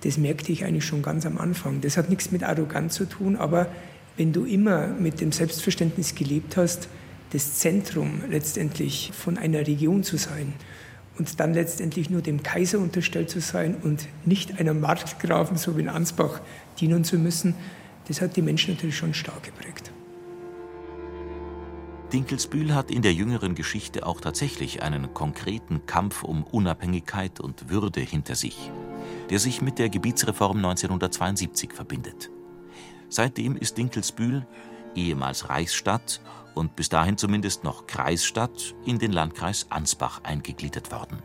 das 0.02 0.17
merkte 0.17 0.52
ich 0.52 0.64
eigentlich 0.64 0.87
schon 0.87 1.02
ganz 1.02 1.26
am 1.26 1.38
Anfang. 1.38 1.81
Das 1.81 1.97
hat 1.97 2.09
nichts 2.09 2.31
mit 2.31 2.45
Arroganz 2.45 2.95
zu 2.95 3.05
tun, 3.05 3.35
aber 3.35 3.67
wenn 4.17 4.33
du 4.33 4.45
immer 4.45 4.87
mit 4.87 5.21
dem 5.21 5.33
Selbstverständnis 5.33 6.14
gelebt 6.14 6.57
hast, 6.57 6.88
das 7.33 7.55
Zentrum 7.55 8.23
letztendlich 8.29 9.13
von 9.15 9.39
einer 9.39 9.67
Region 9.67 10.03
zu 10.03 10.17
sein 10.17 10.53
und 11.19 11.39
dann 11.39 11.55
letztendlich 11.55 12.11
nur 12.11 12.23
dem 12.23 12.43
Kaiser 12.43 12.79
unterstellt 12.79 13.31
zu 13.31 13.41
sein 13.41 13.77
und 13.83 14.09
nicht 14.25 14.59
einem 14.59 14.81
Markgrafen, 14.81 15.57
so 15.57 15.77
wie 15.77 15.83
in 15.83 15.89
Ansbach, 15.89 16.41
dienen 16.81 17.05
zu 17.05 17.19
müssen, 17.19 17.55
das 18.09 18.21
hat 18.21 18.37
die 18.37 18.43
Menschen 18.43 18.75
natürlich 18.75 18.97
schon 18.97 19.15
stark 19.15 19.45
geprägt. 19.45 19.93
Dinkelsbühl 22.13 22.75
hat 22.75 22.91
in 22.91 23.03
der 23.03 23.13
jüngeren 23.13 23.55
Geschichte 23.55 24.05
auch 24.05 24.21
tatsächlich 24.21 24.83
einen 24.83 25.15
konkreten 25.15 25.87
Kampf 25.87 26.25
um 26.25 26.43
Unabhängigkeit 26.43 27.39
und 27.39 27.71
Würde 27.71 28.01
hinter 28.01 28.35
sich, 28.35 28.73
der 29.31 29.39
sich 29.39 29.63
mit 29.63 29.79
der 29.79 29.91
Gebietsreform 29.91 30.57
1972 30.57 31.73
verbindet. 31.73 32.31
Seitdem 33.09 33.57
ist 33.57 33.79
Dinkelsbühl, 33.79 34.45
ehemals 34.97 35.49
Reichsstadt 35.49 36.21
und 36.54 36.76
bis 36.76 36.88
dahin 36.88 37.16
zumindest 37.16 37.64
noch 37.64 37.87
Kreisstadt, 37.87 38.75
in 38.85 38.99
den 38.99 39.12
Landkreis 39.12 39.66
Ansbach 39.71 40.21
eingegliedert 40.25 40.92
worden. 40.92 41.23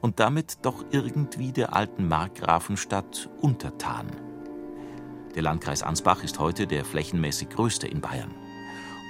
Und 0.00 0.20
damit 0.20 0.58
doch 0.62 0.84
irgendwie 0.90 1.52
der 1.52 1.74
alten 1.74 2.08
Markgrafenstadt 2.08 3.30
untertan. 3.40 4.08
Der 5.34 5.42
Landkreis 5.42 5.82
Ansbach 5.82 6.22
ist 6.22 6.38
heute 6.38 6.66
der 6.66 6.84
flächenmäßig 6.84 7.50
größte 7.50 7.86
in 7.86 8.00
Bayern. 8.00 8.34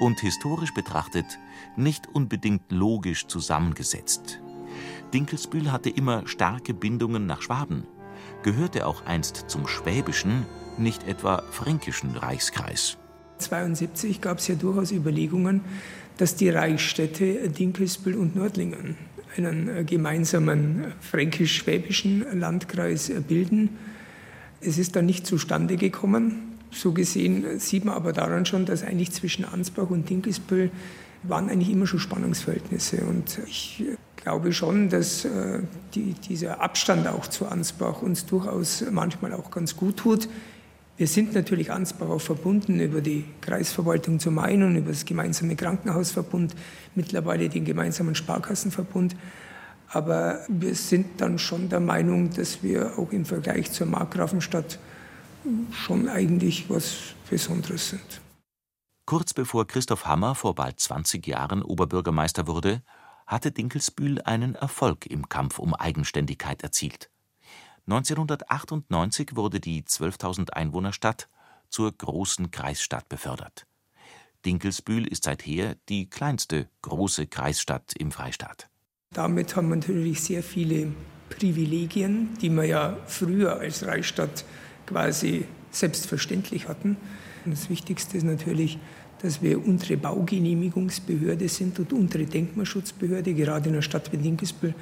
Und 0.00 0.20
historisch 0.20 0.74
betrachtet 0.74 1.38
nicht 1.76 2.08
unbedingt 2.08 2.70
logisch 2.70 3.26
zusammengesetzt. 3.26 4.40
Dinkelsbühl 5.12 5.72
hatte 5.72 5.90
immer 5.90 6.26
starke 6.26 6.74
Bindungen 6.74 7.26
nach 7.26 7.42
Schwaben, 7.42 7.86
gehörte 8.42 8.86
auch 8.86 9.04
einst 9.04 9.44
zum 9.48 9.66
Schwäbischen, 9.66 10.46
nicht 10.78 11.06
etwa 11.06 11.42
fränkischen 11.50 12.16
Reichskreis. 12.16 12.98
1972 13.50 14.20
gab 14.20 14.38
es 14.38 14.48
ja 14.48 14.54
durchaus 14.54 14.92
Überlegungen, 14.92 15.62
dass 16.18 16.36
die 16.36 16.50
Reichsstädte 16.50 17.48
Dinkelsbühl 17.48 18.14
und 18.14 18.36
Nördlingen 18.36 18.96
einen 19.36 19.68
äh, 19.68 19.84
gemeinsamen 19.84 20.92
fränkisch-schwäbischen 21.00 22.24
Landkreis 22.38 23.08
äh, 23.08 23.20
bilden. 23.20 23.70
Es 24.60 24.78
ist 24.78 24.94
dann 24.96 25.06
nicht 25.06 25.26
zustande 25.26 25.76
gekommen. 25.76 26.58
So 26.70 26.92
gesehen 26.92 27.58
sieht 27.58 27.84
man 27.84 27.94
aber 27.94 28.12
daran 28.12 28.46
schon, 28.46 28.66
dass 28.66 28.82
eigentlich 28.82 29.12
zwischen 29.12 29.44
Ansbach 29.44 29.90
und 29.90 30.08
Dinkelsbühl 30.08 30.70
waren 31.22 31.48
eigentlich 31.50 31.70
immer 31.70 31.86
schon 31.86 32.00
Spannungsverhältnisse. 32.00 33.04
Und 33.04 33.40
ich 33.46 33.84
glaube 34.16 34.52
schon, 34.52 34.88
dass 34.88 35.24
äh, 35.24 35.60
die, 35.94 36.14
dieser 36.14 36.60
Abstand 36.60 37.06
auch 37.08 37.26
zu 37.26 37.46
Ansbach 37.46 38.02
uns 38.02 38.26
durchaus 38.26 38.84
manchmal 38.90 39.32
auch 39.32 39.50
ganz 39.50 39.76
gut 39.76 39.98
tut. 39.98 40.28
Wir 41.02 41.08
sind 41.08 41.34
natürlich 41.34 41.72
Ansbach 41.72 42.08
auch 42.10 42.20
verbunden 42.20 42.78
über 42.78 43.00
die 43.00 43.24
Kreisverwaltung 43.40 44.20
zum 44.20 44.38
einen 44.38 44.62
und 44.62 44.76
über 44.76 44.90
das 44.90 45.04
gemeinsame 45.04 45.56
Krankenhausverbund, 45.56 46.54
mittlerweile 46.94 47.48
den 47.48 47.64
gemeinsamen 47.64 48.14
Sparkassenverbund. 48.14 49.16
Aber 49.88 50.38
wir 50.46 50.76
sind 50.76 51.20
dann 51.20 51.40
schon 51.40 51.68
der 51.68 51.80
Meinung, 51.80 52.30
dass 52.30 52.62
wir 52.62 53.00
auch 53.00 53.10
im 53.10 53.24
Vergleich 53.24 53.72
zur 53.72 53.88
Markgrafenstadt 53.88 54.78
schon 55.72 56.08
eigentlich 56.08 56.70
was 56.70 57.16
Besonderes 57.28 57.88
sind. 57.88 58.20
Kurz 59.04 59.34
bevor 59.34 59.66
Christoph 59.66 60.06
Hammer 60.06 60.36
vor 60.36 60.54
bald 60.54 60.78
20 60.78 61.26
Jahren 61.26 61.64
Oberbürgermeister 61.64 62.46
wurde, 62.46 62.80
hatte 63.26 63.50
Dinkelsbühl 63.50 64.22
einen 64.22 64.54
Erfolg 64.54 65.06
im 65.06 65.28
Kampf 65.28 65.58
um 65.58 65.74
Eigenständigkeit 65.74 66.62
erzielt. 66.62 67.11
1998 67.86 69.34
wurde 69.34 69.58
die 69.58 69.82
12.000 69.82 70.50
Einwohnerstadt 70.50 71.28
zur 71.68 71.90
großen 71.90 72.50
Kreisstadt 72.50 73.08
befördert. 73.08 73.66
Dinkelsbühl 74.44 75.06
ist 75.06 75.24
seither 75.24 75.76
die 75.88 76.08
kleinste 76.08 76.68
große 76.82 77.26
Kreisstadt 77.26 77.92
im 77.96 78.12
Freistaat. 78.12 78.68
Damit 79.12 79.56
haben 79.56 79.68
wir 79.68 79.76
natürlich 79.76 80.20
sehr 80.22 80.42
viele 80.42 80.92
Privilegien, 81.28 82.36
die 82.40 82.50
wir 82.50 82.64
ja 82.64 82.96
früher 83.06 83.58
als 83.58 83.86
Reichsstadt 83.86 84.44
quasi 84.86 85.46
selbstverständlich 85.70 86.68
hatten. 86.68 86.96
Und 87.44 87.52
das 87.52 87.68
Wichtigste 87.68 88.16
ist 88.16 88.24
natürlich, 88.24 88.78
dass 89.22 89.42
wir 89.42 89.64
unsere 89.64 89.96
Baugenehmigungsbehörde 89.96 91.48
sind 91.48 91.78
und 91.78 91.92
unsere 91.92 92.24
Denkmalschutzbehörde, 92.24 93.34
gerade 93.34 93.68
in 93.68 93.74
einer 93.74 93.82
Stadt 93.82 94.12
wie 94.12 94.16
Dinkelsbühl, 94.16 94.74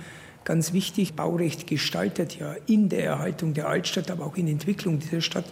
ganz 0.44 0.72
wichtig. 0.72 1.14
Baurecht 1.14 1.66
gestaltet 1.66 2.38
ja 2.38 2.54
in 2.66 2.88
der 2.88 3.04
Erhaltung 3.04 3.54
der 3.54 3.68
Altstadt, 3.68 4.10
aber 4.10 4.26
auch 4.26 4.36
in 4.36 4.46
der 4.46 4.54
Entwicklung 4.54 4.98
dieser 4.98 5.20
Stadt. 5.20 5.46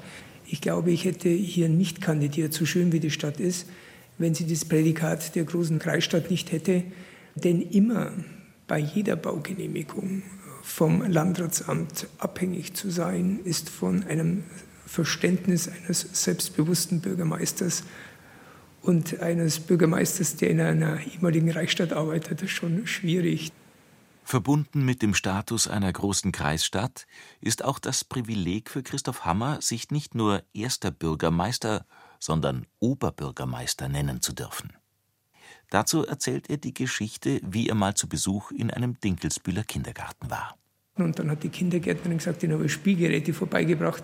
Ich 0.46 0.60
glaube, 0.60 0.90
ich 0.90 1.04
hätte 1.04 1.28
hier 1.28 1.68
nicht 1.68 2.00
kandidiert, 2.00 2.54
so 2.54 2.64
schön 2.64 2.92
wie 2.92 3.00
die 3.00 3.10
Stadt 3.10 3.40
ist, 3.40 3.68
wenn 4.16 4.34
sie 4.34 4.46
das 4.46 4.64
Prädikat 4.64 5.34
der 5.34 5.44
großen 5.44 5.78
Kreisstadt 5.78 6.30
nicht 6.30 6.52
hätte. 6.52 6.84
Denn 7.34 7.60
immer 7.62 8.12
bei 8.66 8.78
jeder 8.78 9.16
Baugenehmigung 9.16 10.22
vom 10.62 11.02
Landratsamt 11.02 12.06
abhängig 12.18 12.74
zu 12.74 12.90
sein, 12.90 13.40
ist 13.44 13.70
von 13.70 14.04
einem 14.04 14.44
Verständnis 14.86 15.68
eines 15.68 16.06
selbstbewussten 16.12 17.00
Bürgermeisters 17.00 17.84
und 18.82 19.20
eines 19.20 19.60
Bürgermeisters, 19.60 20.36
der 20.36 20.50
in 20.50 20.60
einer 20.60 20.98
ehemaligen 21.06 21.50
Reichsstadt 21.50 21.92
arbeitet, 21.92 22.48
schon 22.48 22.86
schwierig. 22.86 23.52
Verbunden 24.28 24.84
mit 24.84 25.00
dem 25.00 25.14
Status 25.14 25.68
einer 25.68 25.90
großen 25.90 26.32
Kreisstadt 26.32 27.06
ist 27.40 27.64
auch 27.64 27.78
das 27.78 28.04
Privileg 28.04 28.68
für 28.68 28.82
Christoph 28.82 29.24
Hammer, 29.24 29.62
sich 29.62 29.90
nicht 29.90 30.14
nur 30.14 30.42
erster 30.52 30.90
Bürgermeister, 30.90 31.86
sondern 32.20 32.66
Oberbürgermeister 32.78 33.88
nennen 33.88 34.20
zu 34.20 34.34
dürfen. 34.34 34.74
Dazu 35.70 36.04
erzählt 36.04 36.50
er 36.50 36.58
die 36.58 36.74
Geschichte, 36.74 37.40
wie 37.42 37.70
er 37.70 37.74
mal 37.74 37.94
zu 37.94 38.06
Besuch 38.06 38.50
in 38.50 38.70
einem 38.70 39.00
Dinkelsbühler 39.00 39.64
Kindergarten 39.64 40.30
war. 40.30 40.58
Und 40.96 41.18
dann 41.18 41.30
hat 41.30 41.42
die 41.42 41.48
Kindergärtnerin 41.48 42.18
gesagt, 42.18 42.42
den 42.42 42.52
habe 42.52 42.66
ich 42.66 42.72
Spielgeräte 42.74 43.32
vorbeigebracht. 43.32 44.02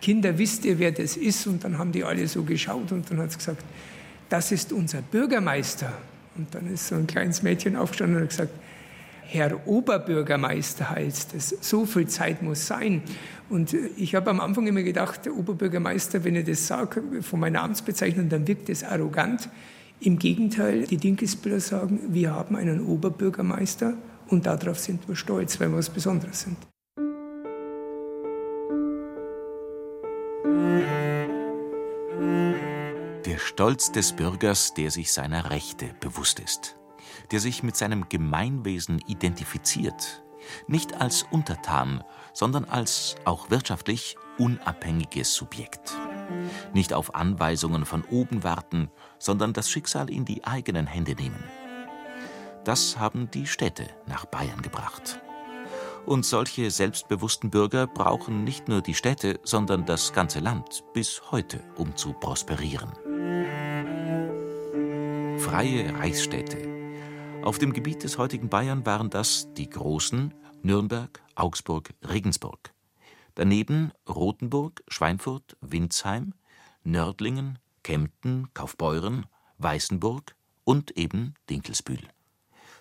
Kinder, 0.00 0.38
wisst 0.38 0.64
ihr, 0.66 0.78
wer 0.78 0.92
das 0.92 1.16
ist? 1.16 1.48
Und 1.48 1.64
dann 1.64 1.78
haben 1.78 1.90
die 1.90 2.04
alle 2.04 2.28
so 2.28 2.44
geschaut 2.44 2.92
und 2.92 3.10
dann 3.10 3.18
hat 3.18 3.32
sie 3.32 3.38
gesagt, 3.38 3.64
das 4.28 4.52
ist 4.52 4.72
unser 4.72 5.02
Bürgermeister. 5.02 5.92
Und 6.36 6.54
dann 6.54 6.72
ist 6.72 6.86
so 6.86 6.94
ein 6.94 7.08
kleines 7.08 7.42
Mädchen 7.42 7.74
aufgestanden 7.74 8.18
und 8.18 8.22
hat 8.22 8.30
gesagt, 8.30 8.63
Herr 9.26 9.66
Oberbürgermeister 9.66 10.90
heißt 10.90 11.34
es. 11.34 11.56
So 11.60 11.86
viel 11.86 12.06
Zeit 12.06 12.42
muss 12.42 12.66
sein. 12.66 13.02
Und 13.48 13.74
ich 13.96 14.14
habe 14.14 14.30
am 14.30 14.40
Anfang 14.40 14.66
immer 14.66 14.82
gedacht, 14.82 15.26
der 15.26 15.34
Oberbürgermeister, 15.34 16.24
wenn 16.24 16.36
ich 16.36 16.46
das 16.46 16.66
sage, 16.66 17.02
von 17.22 17.40
meiner 17.40 17.62
Amtsbezeichnung, 17.62 18.28
dann 18.28 18.46
wirkt 18.46 18.68
das 18.68 18.84
arrogant. 18.84 19.48
Im 20.00 20.18
Gegenteil, 20.18 20.84
die 20.84 20.96
Dinkelsbilder 20.96 21.60
sagen, 21.60 22.00
wir 22.08 22.34
haben 22.34 22.56
einen 22.56 22.86
Oberbürgermeister 22.86 23.94
und 24.28 24.46
darauf 24.46 24.78
sind 24.78 25.08
wir 25.08 25.16
stolz, 25.16 25.58
weil 25.60 25.70
wir 25.70 25.78
was 25.78 25.90
Besonderes 25.90 26.42
sind. 26.42 26.56
Der 33.26 33.38
Stolz 33.38 33.90
des 33.92 34.12
Bürgers, 34.12 34.74
der 34.74 34.90
sich 34.90 35.12
seiner 35.12 35.50
Rechte 35.50 35.86
bewusst 36.00 36.40
ist, 36.40 36.76
der 37.30 37.40
sich 37.40 37.62
mit 37.62 37.76
seinem 37.76 38.08
Gemeinwesen 38.08 38.98
identifiziert, 39.06 40.24
nicht 40.66 41.00
als 41.00 41.24
Untertan, 41.30 42.04
sondern 42.32 42.64
als 42.64 43.16
auch 43.24 43.50
wirtschaftlich 43.50 44.16
unabhängiges 44.38 45.34
Subjekt. 45.34 45.96
Nicht 46.72 46.92
auf 46.92 47.14
Anweisungen 47.14 47.84
von 47.84 48.04
oben 48.04 48.42
warten, 48.44 48.90
sondern 49.18 49.52
das 49.52 49.70
Schicksal 49.70 50.10
in 50.10 50.24
die 50.24 50.44
eigenen 50.44 50.86
Hände 50.86 51.14
nehmen. 51.14 51.42
Das 52.64 52.98
haben 52.98 53.30
die 53.30 53.46
Städte 53.46 53.88
nach 54.06 54.24
Bayern 54.24 54.62
gebracht. 54.62 55.20
Und 56.06 56.26
solche 56.26 56.70
selbstbewussten 56.70 57.50
Bürger 57.50 57.86
brauchen 57.86 58.44
nicht 58.44 58.68
nur 58.68 58.82
die 58.82 58.94
Städte, 58.94 59.40
sondern 59.42 59.86
das 59.86 60.12
ganze 60.12 60.40
Land 60.40 60.84
bis 60.92 61.30
heute, 61.30 61.60
um 61.76 61.96
zu 61.96 62.12
prosperieren. 62.12 62.90
Freie 65.38 65.94
Reichsstädte. 65.98 66.73
Auf 67.44 67.58
dem 67.58 67.74
Gebiet 67.74 68.02
des 68.02 68.16
heutigen 68.16 68.48
Bayern 68.48 68.86
waren 68.86 69.10
das 69.10 69.52
die 69.52 69.68
großen 69.68 70.32
Nürnberg, 70.62 71.20
Augsburg, 71.34 71.92
Regensburg. 72.02 72.72
Daneben 73.34 73.92
Rothenburg, 74.08 74.82
Schweinfurt, 74.88 75.54
Windsheim, 75.60 76.32
Nördlingen, 76.84 77.58
Kempten, 77.82 78.48
Kaufbeuren, 78.54 79.26
Weißenburg 79.58 80.34
und 80.64 80.92
eben 80.92 81.34
Dinkelsbühl. 81.50 82.08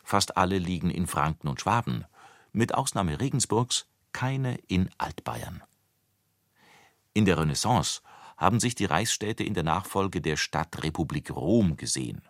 Fast 0.01 0.37
alle 0.37 0.59
liegen 0.59 0.89
in 0.89 1.07
Franken 1.07 1.49
und 1.49 1.59
Schwaben, 1.59 2.05
mit 2.53 2.73
Ausnahme 2.73 3.19
Regensburgs 3.19 3.85
keine 4.13 4.55
in 4.69 4.89
Altbayern. 4.97 5.61
In 7.13 7.25
der 7.25 7.37
Renaissance 7.37 7.99
haben 8.37 8.61
sich 8.61 8.75
die 8.75 8.85
Reichsstädte 8.85 9.43
in 9.43 9.55
der 9.55 9.63
Nachfolge 9.63 10.21
der 10.21 10.37
Stadtrepublik 10.37 11.31
Rom 11.31 11.75
gesehen, 11.75 12.21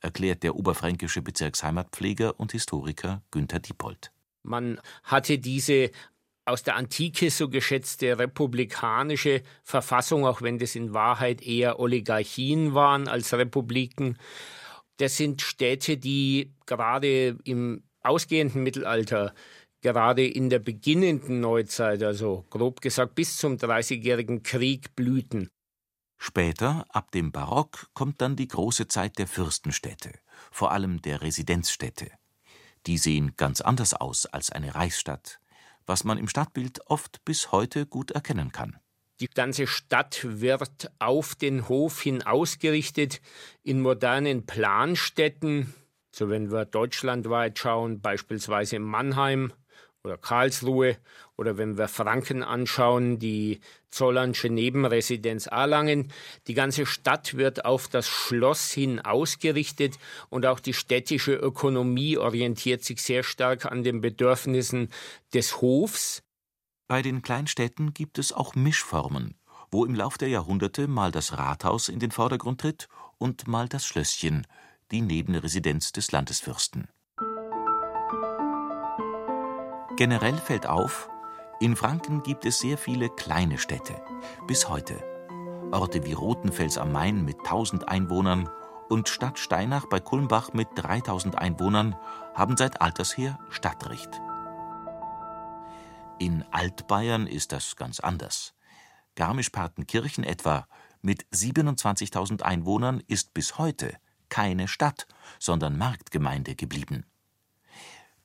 erklärt 0.00 0.42
der 0.42 0.56
oberfränkische 0.56 1.22
Bezirksheimatpfleger 1.22 2.38
und 2.38 2.52
Historiker 2.52 3.22
Günther 3.30 3.60
Diepold. 3.60 4.10
Man 4.42 4.80
hatte 5.02 5.38
diese 5.38 5.90
aus 6.46 6.62
der 6.62 6.76
Antike 6.76 7.30
so 7.30 7.48
geschätzte 7.48 8.18
republikanische 8.18 9.42
Verfassung, 9.64 10.24
auch 10.24 10.42
wenn 10.42 10.58
das 10.58 10.76
in 10.76 10.94
Wahrheit 10.94 11.42
eher 11.42 11.80
Oligarchien 11.80 12.72
waren 12.72 13.08
als 13.08 13.34
Republiken. 13.34 14.16
Das 14.98 15.16
sind 15.16 15.42
Städte, 15.42 15.98
die 15.98 16.52
gerade 16.64 17.36
im 17.44 17.82
ausgehenden 18.00 18.62
Mittelalter, 18.62 19.34
gerade 19.82 20.26
in 20.26 20.48
der 20.48 20.60
beginnenden 20.60 21.40
Neuzeit, 21.40 22.02
also 22.02 22.44
grob 22.48 22.80
gesagt 22.80 23.16
bis 23.16 23.36
zum 23.36 23.58
Dreißigjährigen 23.58 24.44
Krieg, 24.44 24.94
blühten. 24.94 25.48
Später, 26.18 26.84
ab 26.88 27.10
dem 27.10 27.30
Barock, 27.32 27.88
kommt 27.94 28.20
dann 28.20 28.36
die 28.36 28.48
große 28.48 28.88
Zeit 28.88 29.18
der 29.18 29.26
Fürstenstädte, 29.26 30.12
vor 30.50 30.72
allem 30.72 31.02
der 31.02 31.22
Residenzstädte. 31.22 32.10
Die 32.86 32.98
sehen 32.98 33.34
ganz 33.36 33.60
anders 33.60 33.94
aus 33.94 34.26
als 34.26 34.50
eine 34.50 34.74
Reichsstadt, 34.74 35.40
was 35.86 36.04
man 36.04 36.18
im 36.18 36.28
Stadtbild 36.28 36.80
oft 36.86 37.24
bis 37.24 37.52
heute 37.52 37.86
gut 37.86 38.12
erkennen 38.12 38.52
kann. 38.52 38.78
Die 39.20 39.28
ganze 39.28 39.66
Stadt 39.66 40.20
wird 40.24 40.90
auf 40.98 41.34
den 41.34 41.68
Hof 41.68 42.02
hin 42.02 42.22
ausgerichtet 42.22 43.22
in 43.62 43.80
modernen 43.80 44.44
Planstädten. 44.44 45.74
So 46.12 46.28
wenn 46.28 46.50
wir 46.50 46.66
deutschlandweit 46.66 47.58
schauen, 47.58 48.00
beispielsweise 48.00 48.78
Mannheim 48.78 49.52
oder 50.06 50.16
Karlsruhe 50.16 50.96
oder 51.36 51.58
wenn 51.58 51.76
wir 51.76 51.88
Franken 51.88 52.42
anschauen, 52.42 53.18
die 53.18 53.60
Zollernsche 53.90 54.48
Nebenresidenz 54.48 55.46
Erlangen. 55.46 56.12
Die 56.46 56.54
ganze 56.54 56.86
Stadt 56.86 57.36
wird 57.36 57.64
auf 57.64 57.88
das 57.88 58.08
Schloss 58.08 58.70
hin 58.70 59.00
ausgerichtet 59.00 59.98
und 60.30 60.46
auch 60.46 60.60
die 60.60 60.74
städtische 60.74 61.34
Ökonomie 61.34 62.16
orientiert 62.16 62.84
sich 62.84 63.02
sehr 63.02 63.22
stark 63.22 63.66
an 63.66 63.82
den 63.82 64.00
Bedürfnissen 64.00 64.90
des 65.34 65.60
Hofs. 65.60 66.22
Bei 66.86 67.02
den 67.02 67.22
Kleinstädten 67.22 67.92
gibt 67.92 68.18
es 68.18 68.32
auch 68.32 68.54
Mischformen, 68.54 69.34
wo 69.70 69.84
im 69.84 69.94
Lauf 69.94 70.18
der 70.18 70.28
Jahrhunderte 70.28 70.86
mal 70.86 71.10
das 71.10 71.36
Rathaus 71.36 71.88
in 71.88 71.98
den 71.98 72.12
Vordergrund 72.12 72.60
tritt 72.60 72.88
und 73.18 73.48
mal 73.48 73.68
das 73.68 73.84
Schlösschen, 73.84 74.46
die 74.92 75.00
Nebenresidenz 75.00 75.90
des 75.90 76.12
Landesfürsten. 76.12 76.86
Generell 79.96 80.36
fällt 80.36 80.66
auf, 80.66 81.08
in 81.58 81.74
Franken 81.74 82.22
gibt 82.22 82.44
es 82.44 82.58
sehr 82.58 82.76
viele 82.76 83.08
kleine 83.08 83.56
Städte, 83.56 83.94
bis 84.46 84.68
heute. 84.68 85.02
Orte 85.72 86.04
wie 86.04 86.12
Rothenfels 86.12 86.76
am 86.76 86.92
Main 86.92 87.24
mit 87.24 87.38
1000 87.38 87.88
Einwohnern 87.88 88.50
und 88.90 89.08
Stadt 89.08 89.38
Steinach 89.38 89.86
bei 89.86 89.98
Kulmbach 89.98 90.52
mit 90.52 90.68
3000 90.74 91.38
Einwohnern 91.38 91.96
haben 92.34 92.58
seit 92.58 92.82
alters 92.82 93.16
her 93.16 93.38
Stadtrecht. 93.48 94.20
In 96.18 96.44
Altbayern 96.50 97.26
ist 97.26 97.52
das 97.52 97.74
ganz 97.76 97.98
anders. 97.98 98.54
Garmisch-Partenkirchen 99.14 100.24
etwa 100.24 100.68
mit 101.00 101.24
27.000 101.34 102.42
Einwohnern 102.42 103.02
ist 103.06 103.32
bis 103.32 103.56
heute 103.56 103.96
keine 104.28 104.68
Stadt, 104.68 105.06
sondern 105.38 105.78
Marktgemeinde 105.78 106.54
geblieben. 106.54 107.06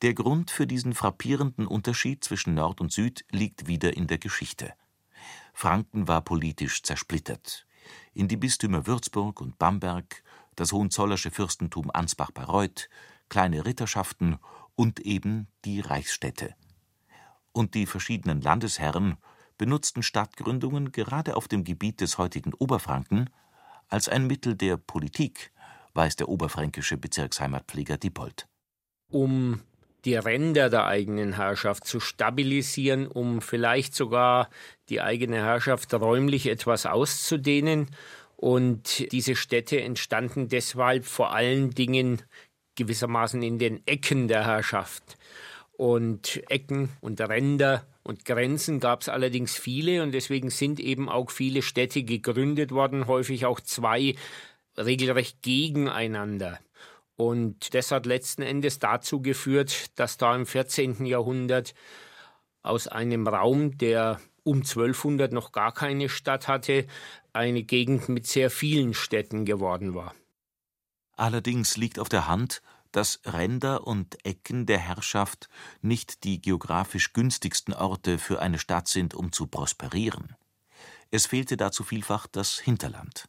Der 0.02 0.16
Grund 0.16 0.50
für 0.50 0.66
diesen 0.66 0.96
frappierenden 0.96 1.68
Unterschied 1.68 2.24
zwischen 2.24 2.56
Nord 2.56 2.82
und 2.82 2.92
Süd 2.92 3.24
liegt 3.30 3.68
wieder 3.68 3.96
in 3.96 4.08
der 4.08 4.18
Geschichte. 4.18 4.74
Franken 5.54 6.08
war 6.08 6.22
politisch 6.22 6.82
zersplittert. 6.82 7.68
In 8.14 8.28
die 8.28 8.38
Bistümer 8.38 8.88
Würzburg 8.88 9.42
und 9.42 9.60
Bamberg, 9.60 10.24
das 10.56 10.72
Hohenzollersche 10.72 11.30
Fürstentum 11.30 11.92
Ansbach-Bayreuth, 11.92 12.90
kleine 13.30 13.64
Ritterschaften 13.64 14.40
und 14.76 15.02
eben 15.02 15.48
die 15.66 15.82
Reichsstädte. 15.82 16.56
Und 17.52 17.76
die 17.76 17.86
verschiedenen 17.86 18.42
Landesherren 18.42 19.18
benutzten 19.60 20.02
Stadtgründungen 20.02 20.92
gerade 20.92 21.36
auf 21.36 21.48
dem 21.48 21.64
Gebiet 21.64 22.02
des 22.02 22.18
heutigen 22.18 22.56
Oberfranken 22.56 23.30
als 23.88 24.10
ein 24.10 24.26
Mittel 24.26 24.56
der 24.56 24.78
Politik, 24.78 25.52
weiß 25.94 26.16
der 26.16 26.30
oberfränkische 26.30 26.98
Bezirksheimatpfleger 26.98 27.98
Diepold. 27.98 28.48
Um 29.10 29.62
die 30.06 30.16
Ränder 30.16 30.70
der 30.70 30.86
eigenen 30.86 31.34
Herrschaft 31.34 31.86
zu 31.86 32.00
stabilisieren, 32.00 33.08
um 33.08 33.42
vielleicht 33.42 33.96
sogar 33.96 34.50
die 34.90 35.02
eigene 35.02 35.38
Herrschaft 35.38 35.94
räumlich 35.94 36.48
etwas 36.48 36.86
auszudehnen. 36.86 37.88
Und 38.36 39.12
diese 39.12 39.36
Städte 39.36 39.80
entstanden 39.82 40.50
deshalb 40.50 41.06
vor 41.06 41.34
allen 41.34 41.72
Dingen 41.72 42.22
gewissermaßen 42.76 43.44
in 43.44 43.60
den 43.60 43.86
Ecken 43.86 44.28
der 44.28 44.46
Herrschaft. 44.46 45.18
Und 45.74 46.42
Ecken 46.50 46.90
und 47.02 47.22
Ränder 47.22 47.86
und 48.04 48.26
Grenzen 48.26 48.80
gab 48.80 49.02
es 49.02 49.10
allerdings 49.10 49.56
viele 49.58 50.02
und 50.04 50.12
deswegen 50.12 50.50
sind 50.50 50.80
eben 50.80 51.10
auch 51.10 51.30
viele 51.30 51.62
Städte 51.62 52.04
gegründet 52.04 52.72
worden, 52.72 53.08
häufig 53.08 53.46
auch 53.46 53.60
zwei 53.60 54.16
regelrecht 54.78 55.42
gegeneinander. 55.42 56.60
Und 57.22 57.76
das 57.76 57.92
hat 57.92 58.08
letzten 58.08 58.42
Endes 58.42 58.80
dazu 58.80 59.22
geführt, 59.22 59.92
dass 60.00 60.18
da 60.18 60.36
im 60.36 60.48
14. 60.48 61.06
Jahrhundert 61.06 61.76
aus 62.64 62.88
einem 62.88 63.28
Raum, 63.28 63.78
der 63.78 64.20
um 64.42 64.64
1200 64.64 65.32
noch 65.32 65.52
gar 65.52 65.72
keine 65.72 66.10
Stadt 66.10 66.48
hatte, 66.48 66.88
eine 67.32 67.62
Gegend 67.62 68.10
mit 68.10 68.26
sehr 68.26 68.50
vielen 68.50 68.96
Städten 68.96 69.46
geworden 69.46 69.94
war. 69.94 70.16
Allerdings 71.16 71.78
liegt 71.78 72.00
auf 72.00 72.10
der 72.10 72.28
Hand, 72.28 72.64
dass 72.92 73.20
Ränder 73.24 73.86
und 73.86 74.26
Ecken 74.26 74.66
der 74.66 74.80
Herrschaft 74.80 75.48
nicht 75.84 76.24
die 76.24 76.42
geografisch 76.42 77.14
günstigsten 77.14 77.76
Orte 77.76 78.18
für 78.18 78.42
eine 78.42 78.58
Stadt 78.58 78.88
sind, 78.88 79.14
um 79.14 79.32
zu 79.32 79.46
prosperieren. 79.46 80.36
Es 81.12 81.28
fehlte 81.28 81.56
dazu 81.56 81.84
vielfach 81.84 82.26
das 82.26 82.58
Hinterland. 82.58 83.26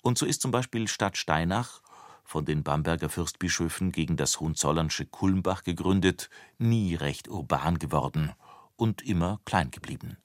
Und 0.00 0.16
so 0.16 0.24
ist 0.24 0.40
zum 0.40 0.50
Beispiel 0.50 0.88
Stadt 0.88 1.18
Steinach 1.18 1.82
von 2.24 2.44
den 2.44 2.62
Bamberger 2.62 3.08
Fürstbischöfen 3.08 3.92
gegen 3.92 4.16
das 4.16 4.40
Hohenzollernsche 4.40 5.06
Kulmbach 5.06 5.64
gegründet, 5.64 6.30
nie 6.58 6.94
recht 6.94 7.28
urban 7.28 7.78
geworden 7.78 8.32
und 8.76 9.02
immer 9.02 9.40
klein 9.44 9.70
geblieben. 9.70 10.16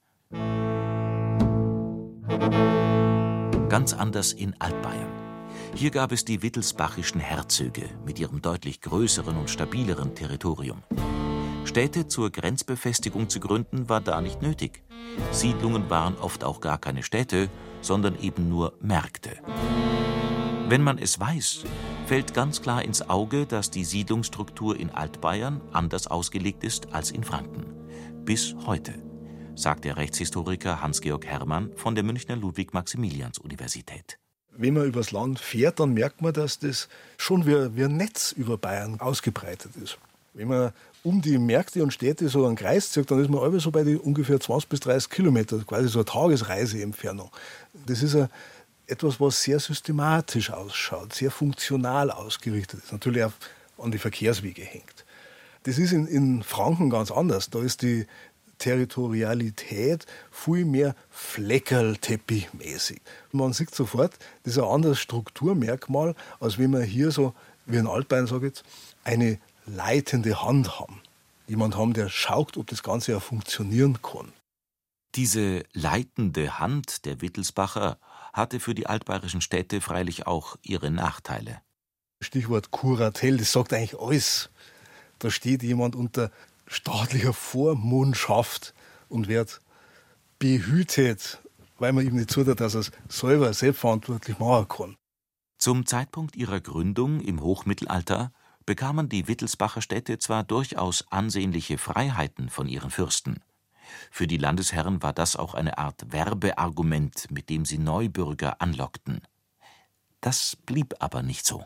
Ganz 3.69 3.93
anders 3.93 4.33
in 4.33 4.59
Altbayern. 4.59 5.11
Hier 5.75 5.91
gab 5.91 6.11
es 6.11 6.25
die 6.25 6.41
wittelsbachischen 6.41 7.19
Herzöge 7.19 7.89
mit 8.05 8.19
ihrem 8.19 8.41
deutlich 8.41 8.81
größeren 8.81 9.37
und 9.37 9.49
stabileren 9.49 10.15
Territorium. 10.15 10.83
Städte 11.65 12.07
zur 12.07 12.31
Grenzbefestigung 12.31 13.29
zu 13.29 13.39
gründen 13.39 13.89
war 13.89 14.01
da 14.01 14.21
nicht 14.21 14.41
nötig. 14.41 14.83
Siedlungen 15.31 15.89
waren 15.89 16.17
oft 16.17 16.43
auch 16.43 16.61
gar 16.61 16.77
keine 16.77 17.03
Städte, 17.03 17.49
sondern 17.81 18.19
eben 18.19 18.49
nur 18.49 18.77
Märkte. 18.79 19.37
Wenn 20.69 20.83
man 20.83 20.97
es 20.97 21.17
weiß, 21.17 21.63
fällt 22.07 22.33
ganz 22.33 22.61
klar 22.61 22.83
ins 22.83 23.09
Auge, 23.09 23.45
dass 23.45 23.71
die 23.71 23.85
Siedlungsstruktur 23.85 24.77
in 24.77 24.89
Altbayern 24.89 25.61
anders 25.71 26.07
ausgelegt 26.07 26.65
ist 26.65 26.93
als 26.93 27.09
in 27.09 27.23
Franken. 27.23 27.65
Bis 28.25 28.53
heute, 28.65 28.93
sagt 29.55 29.85
der 29.85 29.95
Rechtshistoriker 29.95 30.81
Hans-Georg 30.81 31.25
Hermann 31.25 31.71
von 31.77 31.95
der 31.95 32.03
Münchner 32.03 32.35
Ludwig-Maximilians-Universität. 32.35 34.19
Wenn 34.57 34.73
man 34.73 34.87
übers 34.87 35.11
Land 35.11 35.39
fährt, 35.39 35.79
dann 35.79 35.93
merkt 35.93 36.21
man, 36.21 36.33
dass 36.33 36.59
das 36.59 36.89
schon 37.17 37.45
wie, 37.45 37.85
ein 37.85 37.95
Netz 37.95 38.33
über 38.33 38.57
Bayern 38.57 38.99
ausgebreitet 38.99 39.71
ist. 39.81 39.97
Wenn 40.33 40.49
man 40.49 40.73
um 41.01 41.21
die 41.21 41.37
Märkte 41.37 41.81
und 41.81 41.93
Städte 41.93 42.27
so 42.27 42.45
einen 42.45 42.57
Kreis 42.57 42.91
zieht, 42.91 43.09
dann 43.09 43.21
ist 43.21 43.29
man 43.29 43.59
so 43.59 43.71
bei 43.71 43.97
ungefähr 43.97 44.39
20 44.39 44.67
bis 44.67 44.81
30 44.81 45.09
Kilometer, 45.09 45.57
quasi 45.59 45.87
so 45.87 45.99
eine 45.99 46.05
Tagesreiseentfernung. 46.05 47.31
Das 47.85 48.03
ist 48.03 48.15
eine 48.15 48.29
etwas, 48.87 49.19
was 49.19 49.43
sehr 49.43 49.59
systematisch 49.59 50.49
ausschaut, 50.49 51.13
sehr 51.13 51.31
funktional 51.31 52.09
ausgerichtet 52.09 52.81
ist, 52.83 52.91
natürlich 52.91 53.23
auch 53.23 53.33
an 53.77 53.91
die 53.91 53.97
Verkehrswege 53.97 54.63
hängt. 54.63 55.05
Das 55.63 55.77
ist 55.77 55.91
in, 55.91 56.07
in 56.07 56.43
Franken 56.43 56.89
ganz 56.89 57.11
anders. 57.11 57.49
Da 57.49 57.61
ist 57.61 57.81
die 57.81 58.07
Territorialität 58.57 60.05
viel 60.31 60.65
mehr 60.65 60.95
Fleckerlteppichmäßig. 61.09 63.01
Man 63.31 63.53
sieht 63.53 63.75
sofort, 63.75 64.13
das 64.43 64.53
ist 64.53 64.59
ein 64.59 64.69
anderes 64.69 64.99
Strukturmerkmal, 64.99 66.15
als 66.39 66.57
wenn 66.57 66.71
man 66.71 66.83
hier 66.83 67.11
so, 67.11 67.35
wie 67.65 67.77
in 67.77 67.87
Altbein 67.87 68.27
sage 68.27 68.47
jetzt, 68.47 68.63
eine 69.03 69.39
leitende 69.65 70.41
Hand 70.41 70.79
haben. 70.79 71.01
Jemand 71.47 71.75
haben, 71.77 71.93
der 71.93 72.09
schaut, 72.09 72.57
ob 72.57 72.67
das 72.67 72.83
Ganze 72.83 73.11
ja 73.11 73.19
funktionieren 73.19 74.01
kann. 74.01 74.31
Diese 75.15 75.63
leitende 75.73 76.59
Hand 76.59 77.05
der 77.05 77.21
Wittelsbacher 77.21 77.97
hatte 78.33 78.59
für 78.59 78.75
die 78.75 78.87
altbayerischen 78.87 79.41
Städte 79.41 79.81
freilich 79.81 80.27
auch 80.27 80.57
ihre 80.61 80.91
Nachteile. 80.91 81.61
Stichwort 82.21 82.71
Kuratel, 82.71 83.37
das 83.37 83.51
sagt 83.51 83.73
eigentlich 83.73 83.99
alles. 83.99 84.49
Da 85.19 85.29
steht 85.29 85.63
jemand 85.63 85.95
unter 85.95 86.31
staatlicher 86.67 87.33
Vormundschaft 87.33 88.73
und 89.09 89.27
wird 89.27 89.61
behütet, 90.39 91.39
weil 91.77 91.93
man 91.93 92.05
ihm 92.05 92.15
nicht 92.15 92.31
zutraut, 92.31 92.59
dass 92.59 92.75
er 92.75 92.81
es 92.81 92.91
selber 93.09 93.53
selbstverantwortlich 93.53 94.39
machen 94.39 94.67
kann. 94.67 94.95
Zum 95.57 95.85
Zeitpunkt 95.85 96.35
ihrer 96.35 96.61
Gründung 96.61 97.19
im 97.19 97.41
Hochmittelalter 97.41 98.31
bekamen 98.65 99.09
die 99.09 99.27
Wittelsbacher 99.27 99.81
Städte 99.81 100.19
zwar 100.19 100.43
durchaus 100.43 101.05
ansehnliche 101.09 101.77
Freiheiten 101.77 102.49
von 102.49 102.67
ihren 102.67 102.91
Fürsten. 102.91 103.39
Für 104.11 104.27
die 104.27 104.37
Landesherren 104.37 105.01
war 105.01 105.13
das 105.13 105.35
auch 105.35 105.53
eine 105.53 105.77
Art 105.77 106.11
Werbeargument, 106.11 107.31
mit 107.31 107.49
dem 107.49 107.65
sie 107.65 107.77
Neubürger 107.77 108.61
anlockten. 108.61 109.21
Das 110.21 110.57
blieb 110.65 110.95
aber 110.99 111.23
nicht 111.23 111.45
so. 111.45 111.63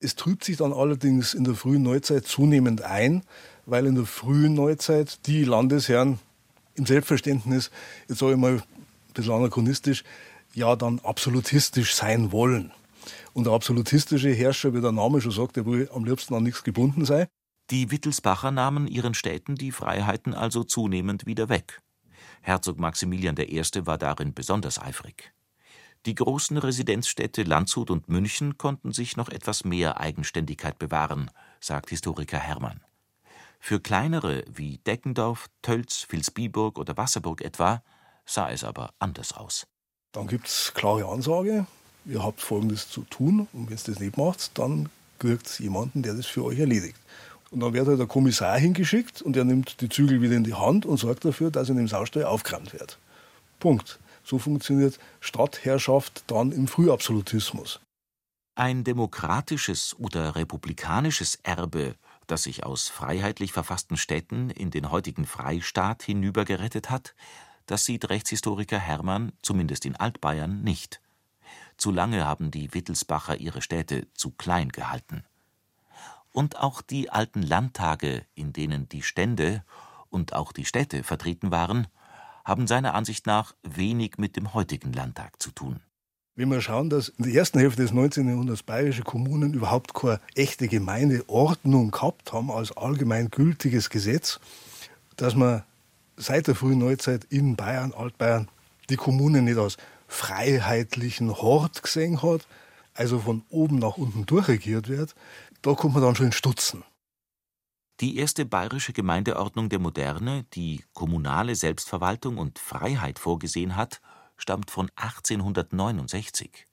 Es 0.00 0.16
trübt 0.16 0.44
sich 0.44 0.56
dann 0.56 0.72
allerdings 0.72 1.34
in 1.34 1.44
der 1.44 1.54
frühen 1.54 1.82
Neuzeit 1.82 2.26
zunehmend 2.26 2.82
ein, 2.82 3.22
weil 3.66 3.86
in 3.86 3.94
der 3.94 4.06
frühen 4.06 4.54
Neuzeit 4.54 5.26
die 5.26 5.44
Landesherren 5.44 6.18
im 6.74 6.86
Selbstverständnis, 6.86 7.70
jetzt 8.08 8.18
sage 8.18 8.32
ich 8.32 8.38
mal 8.38 8.54
ein 8.54 8.62
bisschen 9.12 9.34
anachronistisch, 9.34 10.04
ja 10.54 10.74
dann 10.76 11.00
absolutistisch 11.00 11.94
sein 11.94 12.32
wollen. 12.32 12.72
Und 13.32 13.44
der 13.44 13.52
absolutistische 13.52 14.30
Herrscher, 14.30 14.74
wie 14.74 14.80
der 14.80 14.92
Name 14.92 15.20
schon 15.20 15.32
sagt, 15.32 15.56
der 15.56 15.66
will 15.66 15.88
am 15.94 16.04
liebsten 16.04 16.34
an 16.34 16.42
nichts 16.42 16.64
gebunden 16.64 17.04
sein. 17.04 17.26
Die 17.70 17.92
Wittelsbacher 17.92 18.50
nahmen 18.50 18.88
ihren 18.88 19.14
Städten 19.14 19.54
die 19.54 19.70
Freiheiten 19.70 20.34
also 20.34 20.64
zunehmend 20.64 21.26
wieder 21.26 21.48
weg. 21.48 21.82
Herzog 22.40 22.80
Maximilian 22.80 23.36
I. 23.38 23.62
war 23.86 23.96
darin 23.96 24.34
besonders 24.34 24.80
eifrig. 24.80 25.32
Die 26.04 26.16
großen 26.16 26.56
Residenzstädte 26.56 27.44
Landshut 27.44 27.90
und 27.90 28.08
München 28.08 28.58
konnten 28.58 28.90
sich 28.90 29.16
noch 29.16 29.28
etwas 29.28 29.64
mehr 29.64 30.00
Eigenständigkeit 30.00 30.80
bewahren, 30.80 31.30
sagt 31.60 31.90
Historiker 31.90 32.38
Hermann. 32.38 32.80
Für 33.60 33.78
kleinere 33.78 34.42
wie 34.52 34.78
Deckendorf, 34.78 35.48
Tölz, 35.62 36.06
Vilsbiburg 36.08 36.76
oder 36.76 36.96
Wasserburg 36.96 37.40
etwa 37.42 37.84
sah 38.26 38.50
es 38.50 38.64
aber 38.64 38.94
anders 38.98 39.32
aus. 39.32 39.68
Dann 40.10 40.26
gibt 40.26 40.48
es 40.48 40.72
klare 40.74 41.06
Ansage, 41.06 41.66
ihr 42.04 42.24
habt 42.24 42.40
Folgendes 42.40 42.88
zu 42.88 43.02
tun 43.02 43.46
und 43.52 43.70
wenn 43.70 43.76
ihr 43.76 43.84
das 43.84 44.00
nicht 44.00 44.16
macht, 44.16 44.58
dann 44.58 44.88
kriegt 45.20 45.46
es 45.46 45.58
jemanden, 45.58 46.02
der 46.02 46.14
das 46.14 46.26
für 46.26 46.44
euch 46.44 46.58
erledigt. 46.58 46.96
Und 47.50 47.60
dann 47.60 47.72
wird 47.72 47.88
halt 47.88 47.98
der 47.98 48.06
Kommissar 48.06 48.58
hingeschickt 48.58 49.22
und 49.22 49.36
er 49.36 49.44
nimmt 49.44 49.80
die 49.80 49.88
Zügel 49.88 50.22
wieder 50.22 50.36
in 50.36 50.44
die 50.44 50.54
Hand 50.54 50.86
und 50.86 50.98
sorgt 50.98 51.24
dafür, 51.24 51.50
dass 51.50 51.68
in 51.68 51.76
dem 51.76 51.88
Saustall 51.88 52.24
aufgerannt 52.24 52.72
wird. 52.72 52.98
Punkt. 53.58 53.98
So 54.22 54.38
funktioniert 54.38 55.00
Stadtherrschaft 55.18 56.24
dann 56.28 56.52
im 56.52 56.68
Frühabsolutismus. 56.68 57.80
Ein 58.54 58.84
demokratisches 58.84 59.96
oder 59.98 60.36
republikanisches 60.36 61.40
Erbe, 61.42 61.96
das 62.26 62.44
sich 62.44 62.64
aus 62.64 62.88
freiheitlich 62.88 63.52
verfassten 63.52 63.96
Städten 63.96 64.50
in 64.50 64.70
den 64.70 64.90
heutigen 64.90 65.24
Freistaat 65.24 66.02
hinübergerettet 66.02 66.90
hat, 66.90 67.14
das 67.66 67.84
sieht 67.84 68.10
Rechtshistoriker 68.10 68.78
Hermann, 68.78 69.32
zumindest 69.42 69.86
in 69.86 69.96
Altbayern, 69.96 70.62
nicht. 70.62 71.00
Zu 71.76 71.90
lange 71.90 72.24
haben 72.26 72.50
die 72.50 72.74
Wittelsbacher 72.74 73.38
ihre 73.38 73.62
Städte 73.62 74.06
zu 74.14 74.30
klein 74.32 74.68
gehalten 74.68 75.24
und 76.32 76.58
auch 76.58 76.82
die 76.82 77.10
alten 77.10 77.42
Landtage, 77.42 78.24
in 78.34 78.52
denen 78.52 78.88
die 78.88 79.02
Stände 79.02 79.64
und 80.08 80.34
auch 80.34 80.52
die 80.52 80.64
Städte 80.64 81.02
vertreten 81.02 81.50
waren, 81.50 81.86
haben 82.44 82.66
seiner 82.66 82.94
Ansicht 82.94 83.26
nach 83.26 83.54
wenig 83.62 84.18
mit 84.18 84.36
dem 84.36 84.54
heutigen 84.54 84.92
Landtag 84.92 85.40
zu 85.40 85.50
tun. 85.50 85.80
Wenn 86.36 86.50
wir 86.50 86.60
schauen, 86.60 86.88
dass 86.88 87.08
in 87.10 87.24
der 87.24 87.34
ersten 87.34 87.58
Hälfte 87.58 87.82
des 87.82 87.92
19. 87.92 88.28
Jahrhunderts 88.28 88.62
bayerische 88.62 89.02
Kommunen 89.02 89.52
überhaupt 89.52 89.94
keine 89.94 90.20
echte 90.34 90.68
Gemeindeordnung 90.68 91.90
gehabt 91.90 92.32
haben 92.32 92.50
als 92.50 92.74
allgemein 92.76 93.30
gültiges 93.30 93.90
Gesetz, 93.90 94.40
dass 95.16 95.34
man 95.34 95.64
seit 96.16 96.46
der 96.46 96.54
frühen 96.54 96.78
Neuzeit 96.78 97.24
in 97.24 97.56
Bayern, 97.56 97.92
Altbayern, 97.92 98.48
die 98.88 98.96
Kommunen 98.96 99.44
nicht 99.44 99.58
als 99.58 99.76
freiheitlichen 100.08 101.30
Hort 101.30 101.82
gesehen 101.82 102.22
hat, 102.22 102.46
also 102.94 103.18
von 103.18 103.42
oben 103.50 103.78
nach 103.78 103.96
unten 103.96 104.26
durchregiert 104.26 104.88
wird, 104.88 105.14
da 105.62 105.74
kommt 105.74 105.94
man 105.94 106.02
dann 106.02 106.14
schon 106.14 106.26
in 106.26 106.32
Stutzen. 106.32 106.84
Die 108.00 108.16
erste 108.16 108.46
bayerische 108.46 108.94
Gemeindeordnung 108.94 109.68
der 109.68 109.78
Moderne, 109.78 110.44
die 110.54 110.82
kommunale 110.94 111.54
Selbstverwaltung 111.54 112.38
und 112.38 112.58
Freiheit 112.58 113.18
vorgesehen 113.18 113.76
hat, 113.76 114.00
stammt 114.38 114.70
von 114.70 114.90
1869. 114.96 116.66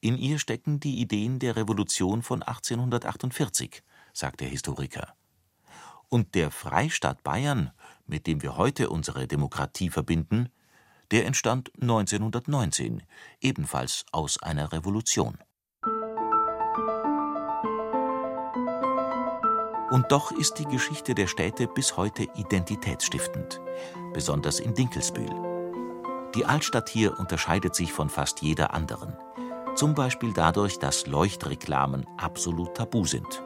In 0.00 0.18
ihr 0.18 0.38
stecken 0.40 0.80
die 0.80 1.00
Ideen 1.00 1.38
der 1.38 1.54
Revolution 1.54 2.22
von 2.22 2.42
1848, 2.42 3.84
sagt 4.12 4.40
der 4.40 4.48
Historiker. 4.48 5.14
Und 6.08 6.34
der 6.34 6.50
Freistaat 6.50 7.22
Bayern, 7.22 7.70
mit 8.06 8.26
dem 8.26 8.42
wir 8.42 8.56
heute 8.56 8.90
unsere 8.90 9.26
Demokratie 9.28 9.90
verbinden, 9.90 10.48
der 11.12 11.26
entstand 11.26 11.70
1919, 11.80 13.02
ebenfalls 13.40 14.04
aus 14.10 14.42
einer 14.42 14.72
Revolution. 14.72 15.38
Und 19.90 20.10
doch 20.10 20.32
ist 20.32 20.58
die 20.58 20.64
Geschichte 20.64 21.14
der 21.14 21.28
Städte 21.28 21.68
bis 21.68 21.96
heute 21.96 22.24
identitätsstiftend, 22.34 23.60
besonders 24.12 24.58
in 24.58 24.74
Dinkelsbühl. 24.74 25.30
Die 26.34 26.44
Altstadt 26.44 26.88
hier 26.88 27.18
unterscheidet 27.18 27.74
sich 27.74 27.92
von 27.92 28.08
fast 28.08 28.42
jeder 28.42 28.74
anderen. 28.74 29.16
Zum 29.76 29.94
Beispiel 29.94 30.32
dadurch, 30.32 30.78
dass 30.78 31.06
Leuchtreklamen 31.06 32.04
absolut 32.16 32.74
tabu 32.74 33.04
sind. 33.04 33.42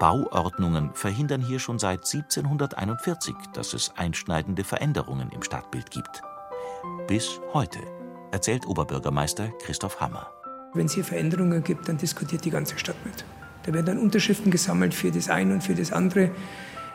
Bauordnungen 0.00 0.92
verhindern 0.94 1.42
hier 1.42 1.60
schon 1.60 1.78
seit 1.78 2.00
1741, 2.00 3.34
dass 3.52 3.72
es 3.72 3.92
einschneidende 3.96 4.64
Veränderungen 4.64 5.30
im 5.30 5.42
Stadtbild 5.42 5.90
gibt. 5.92 6.22
Bis 7.06 7.40
heute, 7.52 7.78
erzählt 8.32 8.66
Oberbürgermeister 8.66 9.48
Christoph 9.62 10.00
Hammer. 10.00 10.32
Wenn 10.74 10.86
es 10.86 10.94
hier 10.94 11.04
Veränderungen 11.04 11.62
gibt, 11.62 11.88
dann 11.88 11.98
diskutiert 11.98 12.44
die 12.44 12.50
ganze 12.50 12.78
Stadt 12.78 12.96
mit. 13.04 13.24
Da 13.64 13.72
werden 13.72 13.86
dann 13.86 13.98
Unterschriften 13.98 14.50
gesammelt 14.50 14.94
für 14.94 15.10
das 15.10 15.28
eine 15.28 15.54
und 15.54 15.62
für 15.62 15.74
das 15.74 15.92
andere. 15.92 16.30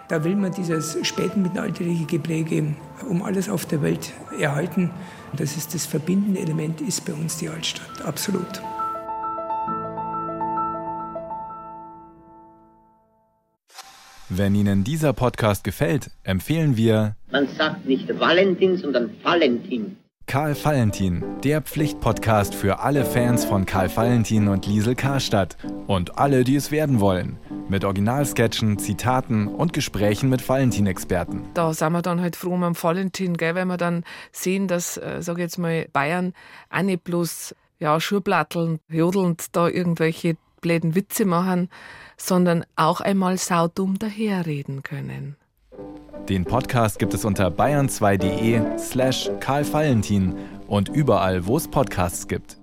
Da 0.09 0.23
will 0.23 0.35
man 0.35 0.53
dieses 0.53 0.97
späten 1.05 1.41
mittelalterliche 1.41 2.05
Gepräge 2.05 2.75
um 3.09 3.23
alles 3.23 3.49
auf 3.49 3.65
der 3.65 3.81
Welt 3.81 4.13
erhalten. 4.39 4.91
Das 5.35 5.57
ist 5.57 5.73
das 5.73 5.85
verbindende 5.85 6.39
Element, 6.39 6.79
ist 6.81 7.05
bei 7.05 7.13
uns 7.13 7.37
die 7.37 7.49
Altstadt, 7.49 8.05
absolut. 8.05 8.61
Wenn 14.29 14.55
Ihnen 14.55 14.83
dieser 14.83 15.13
Podcast 15.13 15.63
gefällt, 15.63 16.11
empfehlen 16.23 16.77
wir. 16.77 17.15
Man 17.31 17.47
sagt 17.47 17.85
nicht 17.85 18.07
Valentin, 18.19 18.77
sondern 18.77 19.09
Valentin. 19.23 19.97
Karl 20.29 20.61
Valentin, 20.61 21.23
der 21.41 21.61
Pflichtpodcast 21.61 22.53
für 22.53 22.79
alle 22.79 23.05
Fans 23.05 23.45
von 23.45 23.65
Karl 23.65 23.95
Valentin 23.95 24.49
und 24.49 24.65
Liesel 24.65 24.93
Karstadt 24.93 25.55
und 25.87 26.17
alle, 26.17 26.43
die 26.43 26.57
es 26.57 26.69
werden 26.69 26.99
wollen. 26.99 27.37
Mit 27.69 27.85
Originalsketchen, 27.85 28.77
Zitaten 28.77 29.47
und 29.47 29.71
Gesprächen 29.71 30.27
mit 30.27 30.47
Valentin-Experten. 30.47 31.43
Da 31.53 31.73
sind 31.73 31.93
wir 31.93 32.01
dann 32.01 32.19
halt 32.19 32.35
froh 32.35 32.55
um 32.55 32.61
Valentin, 32.75 33.37
gell, 33.37 33.55
weil 33.55 33.63
wir 33.67 33.77
dann 33.77 34.03
sehen, 34.33 34.67
dass, 34.67 34.97
äh, 34.97 35.21
sag 35.21 35.37
ich 35.37 35.43
jetzt 35.43 35.59
mal, 35.59 35.87
Bayern 35.93 36.33
auch 36.69 36.81
nicht 36.81 37.05
bloß 37.05 37.55
ja, 37.79 37.97
Schurplatteln, 38.01 38.81
jodelnd 38.89 39.55
da 39.55 39.69
irgendwelche 39.69 40.35
bläden 40.59 40.93
Witze 40.93 41.23
machen, 41.23 41.69
sondern 42.17 42.65
auch 42.75 42.99
einmal 42.99 43.37
saudumm 43.37 43.97
daherreden 43.97 44.83
können. 44.83 45.37
Den 46.29 46.43
Podcast 46.43 46.99
gibt 46.99 47.13
es 47.13 47.23
unter 47.23 47.47
bayern2.de 47.47 48.77
slash 48.77 49.29
Karl 49.39 49.71
Valentin 49.71 50.35
und 50.67 50.89
überall, 50.89 51.45
wo 51.47 51.55
es 51.55 51.67
Podcasts 51.67 52.27
gibt. 52.27 52.57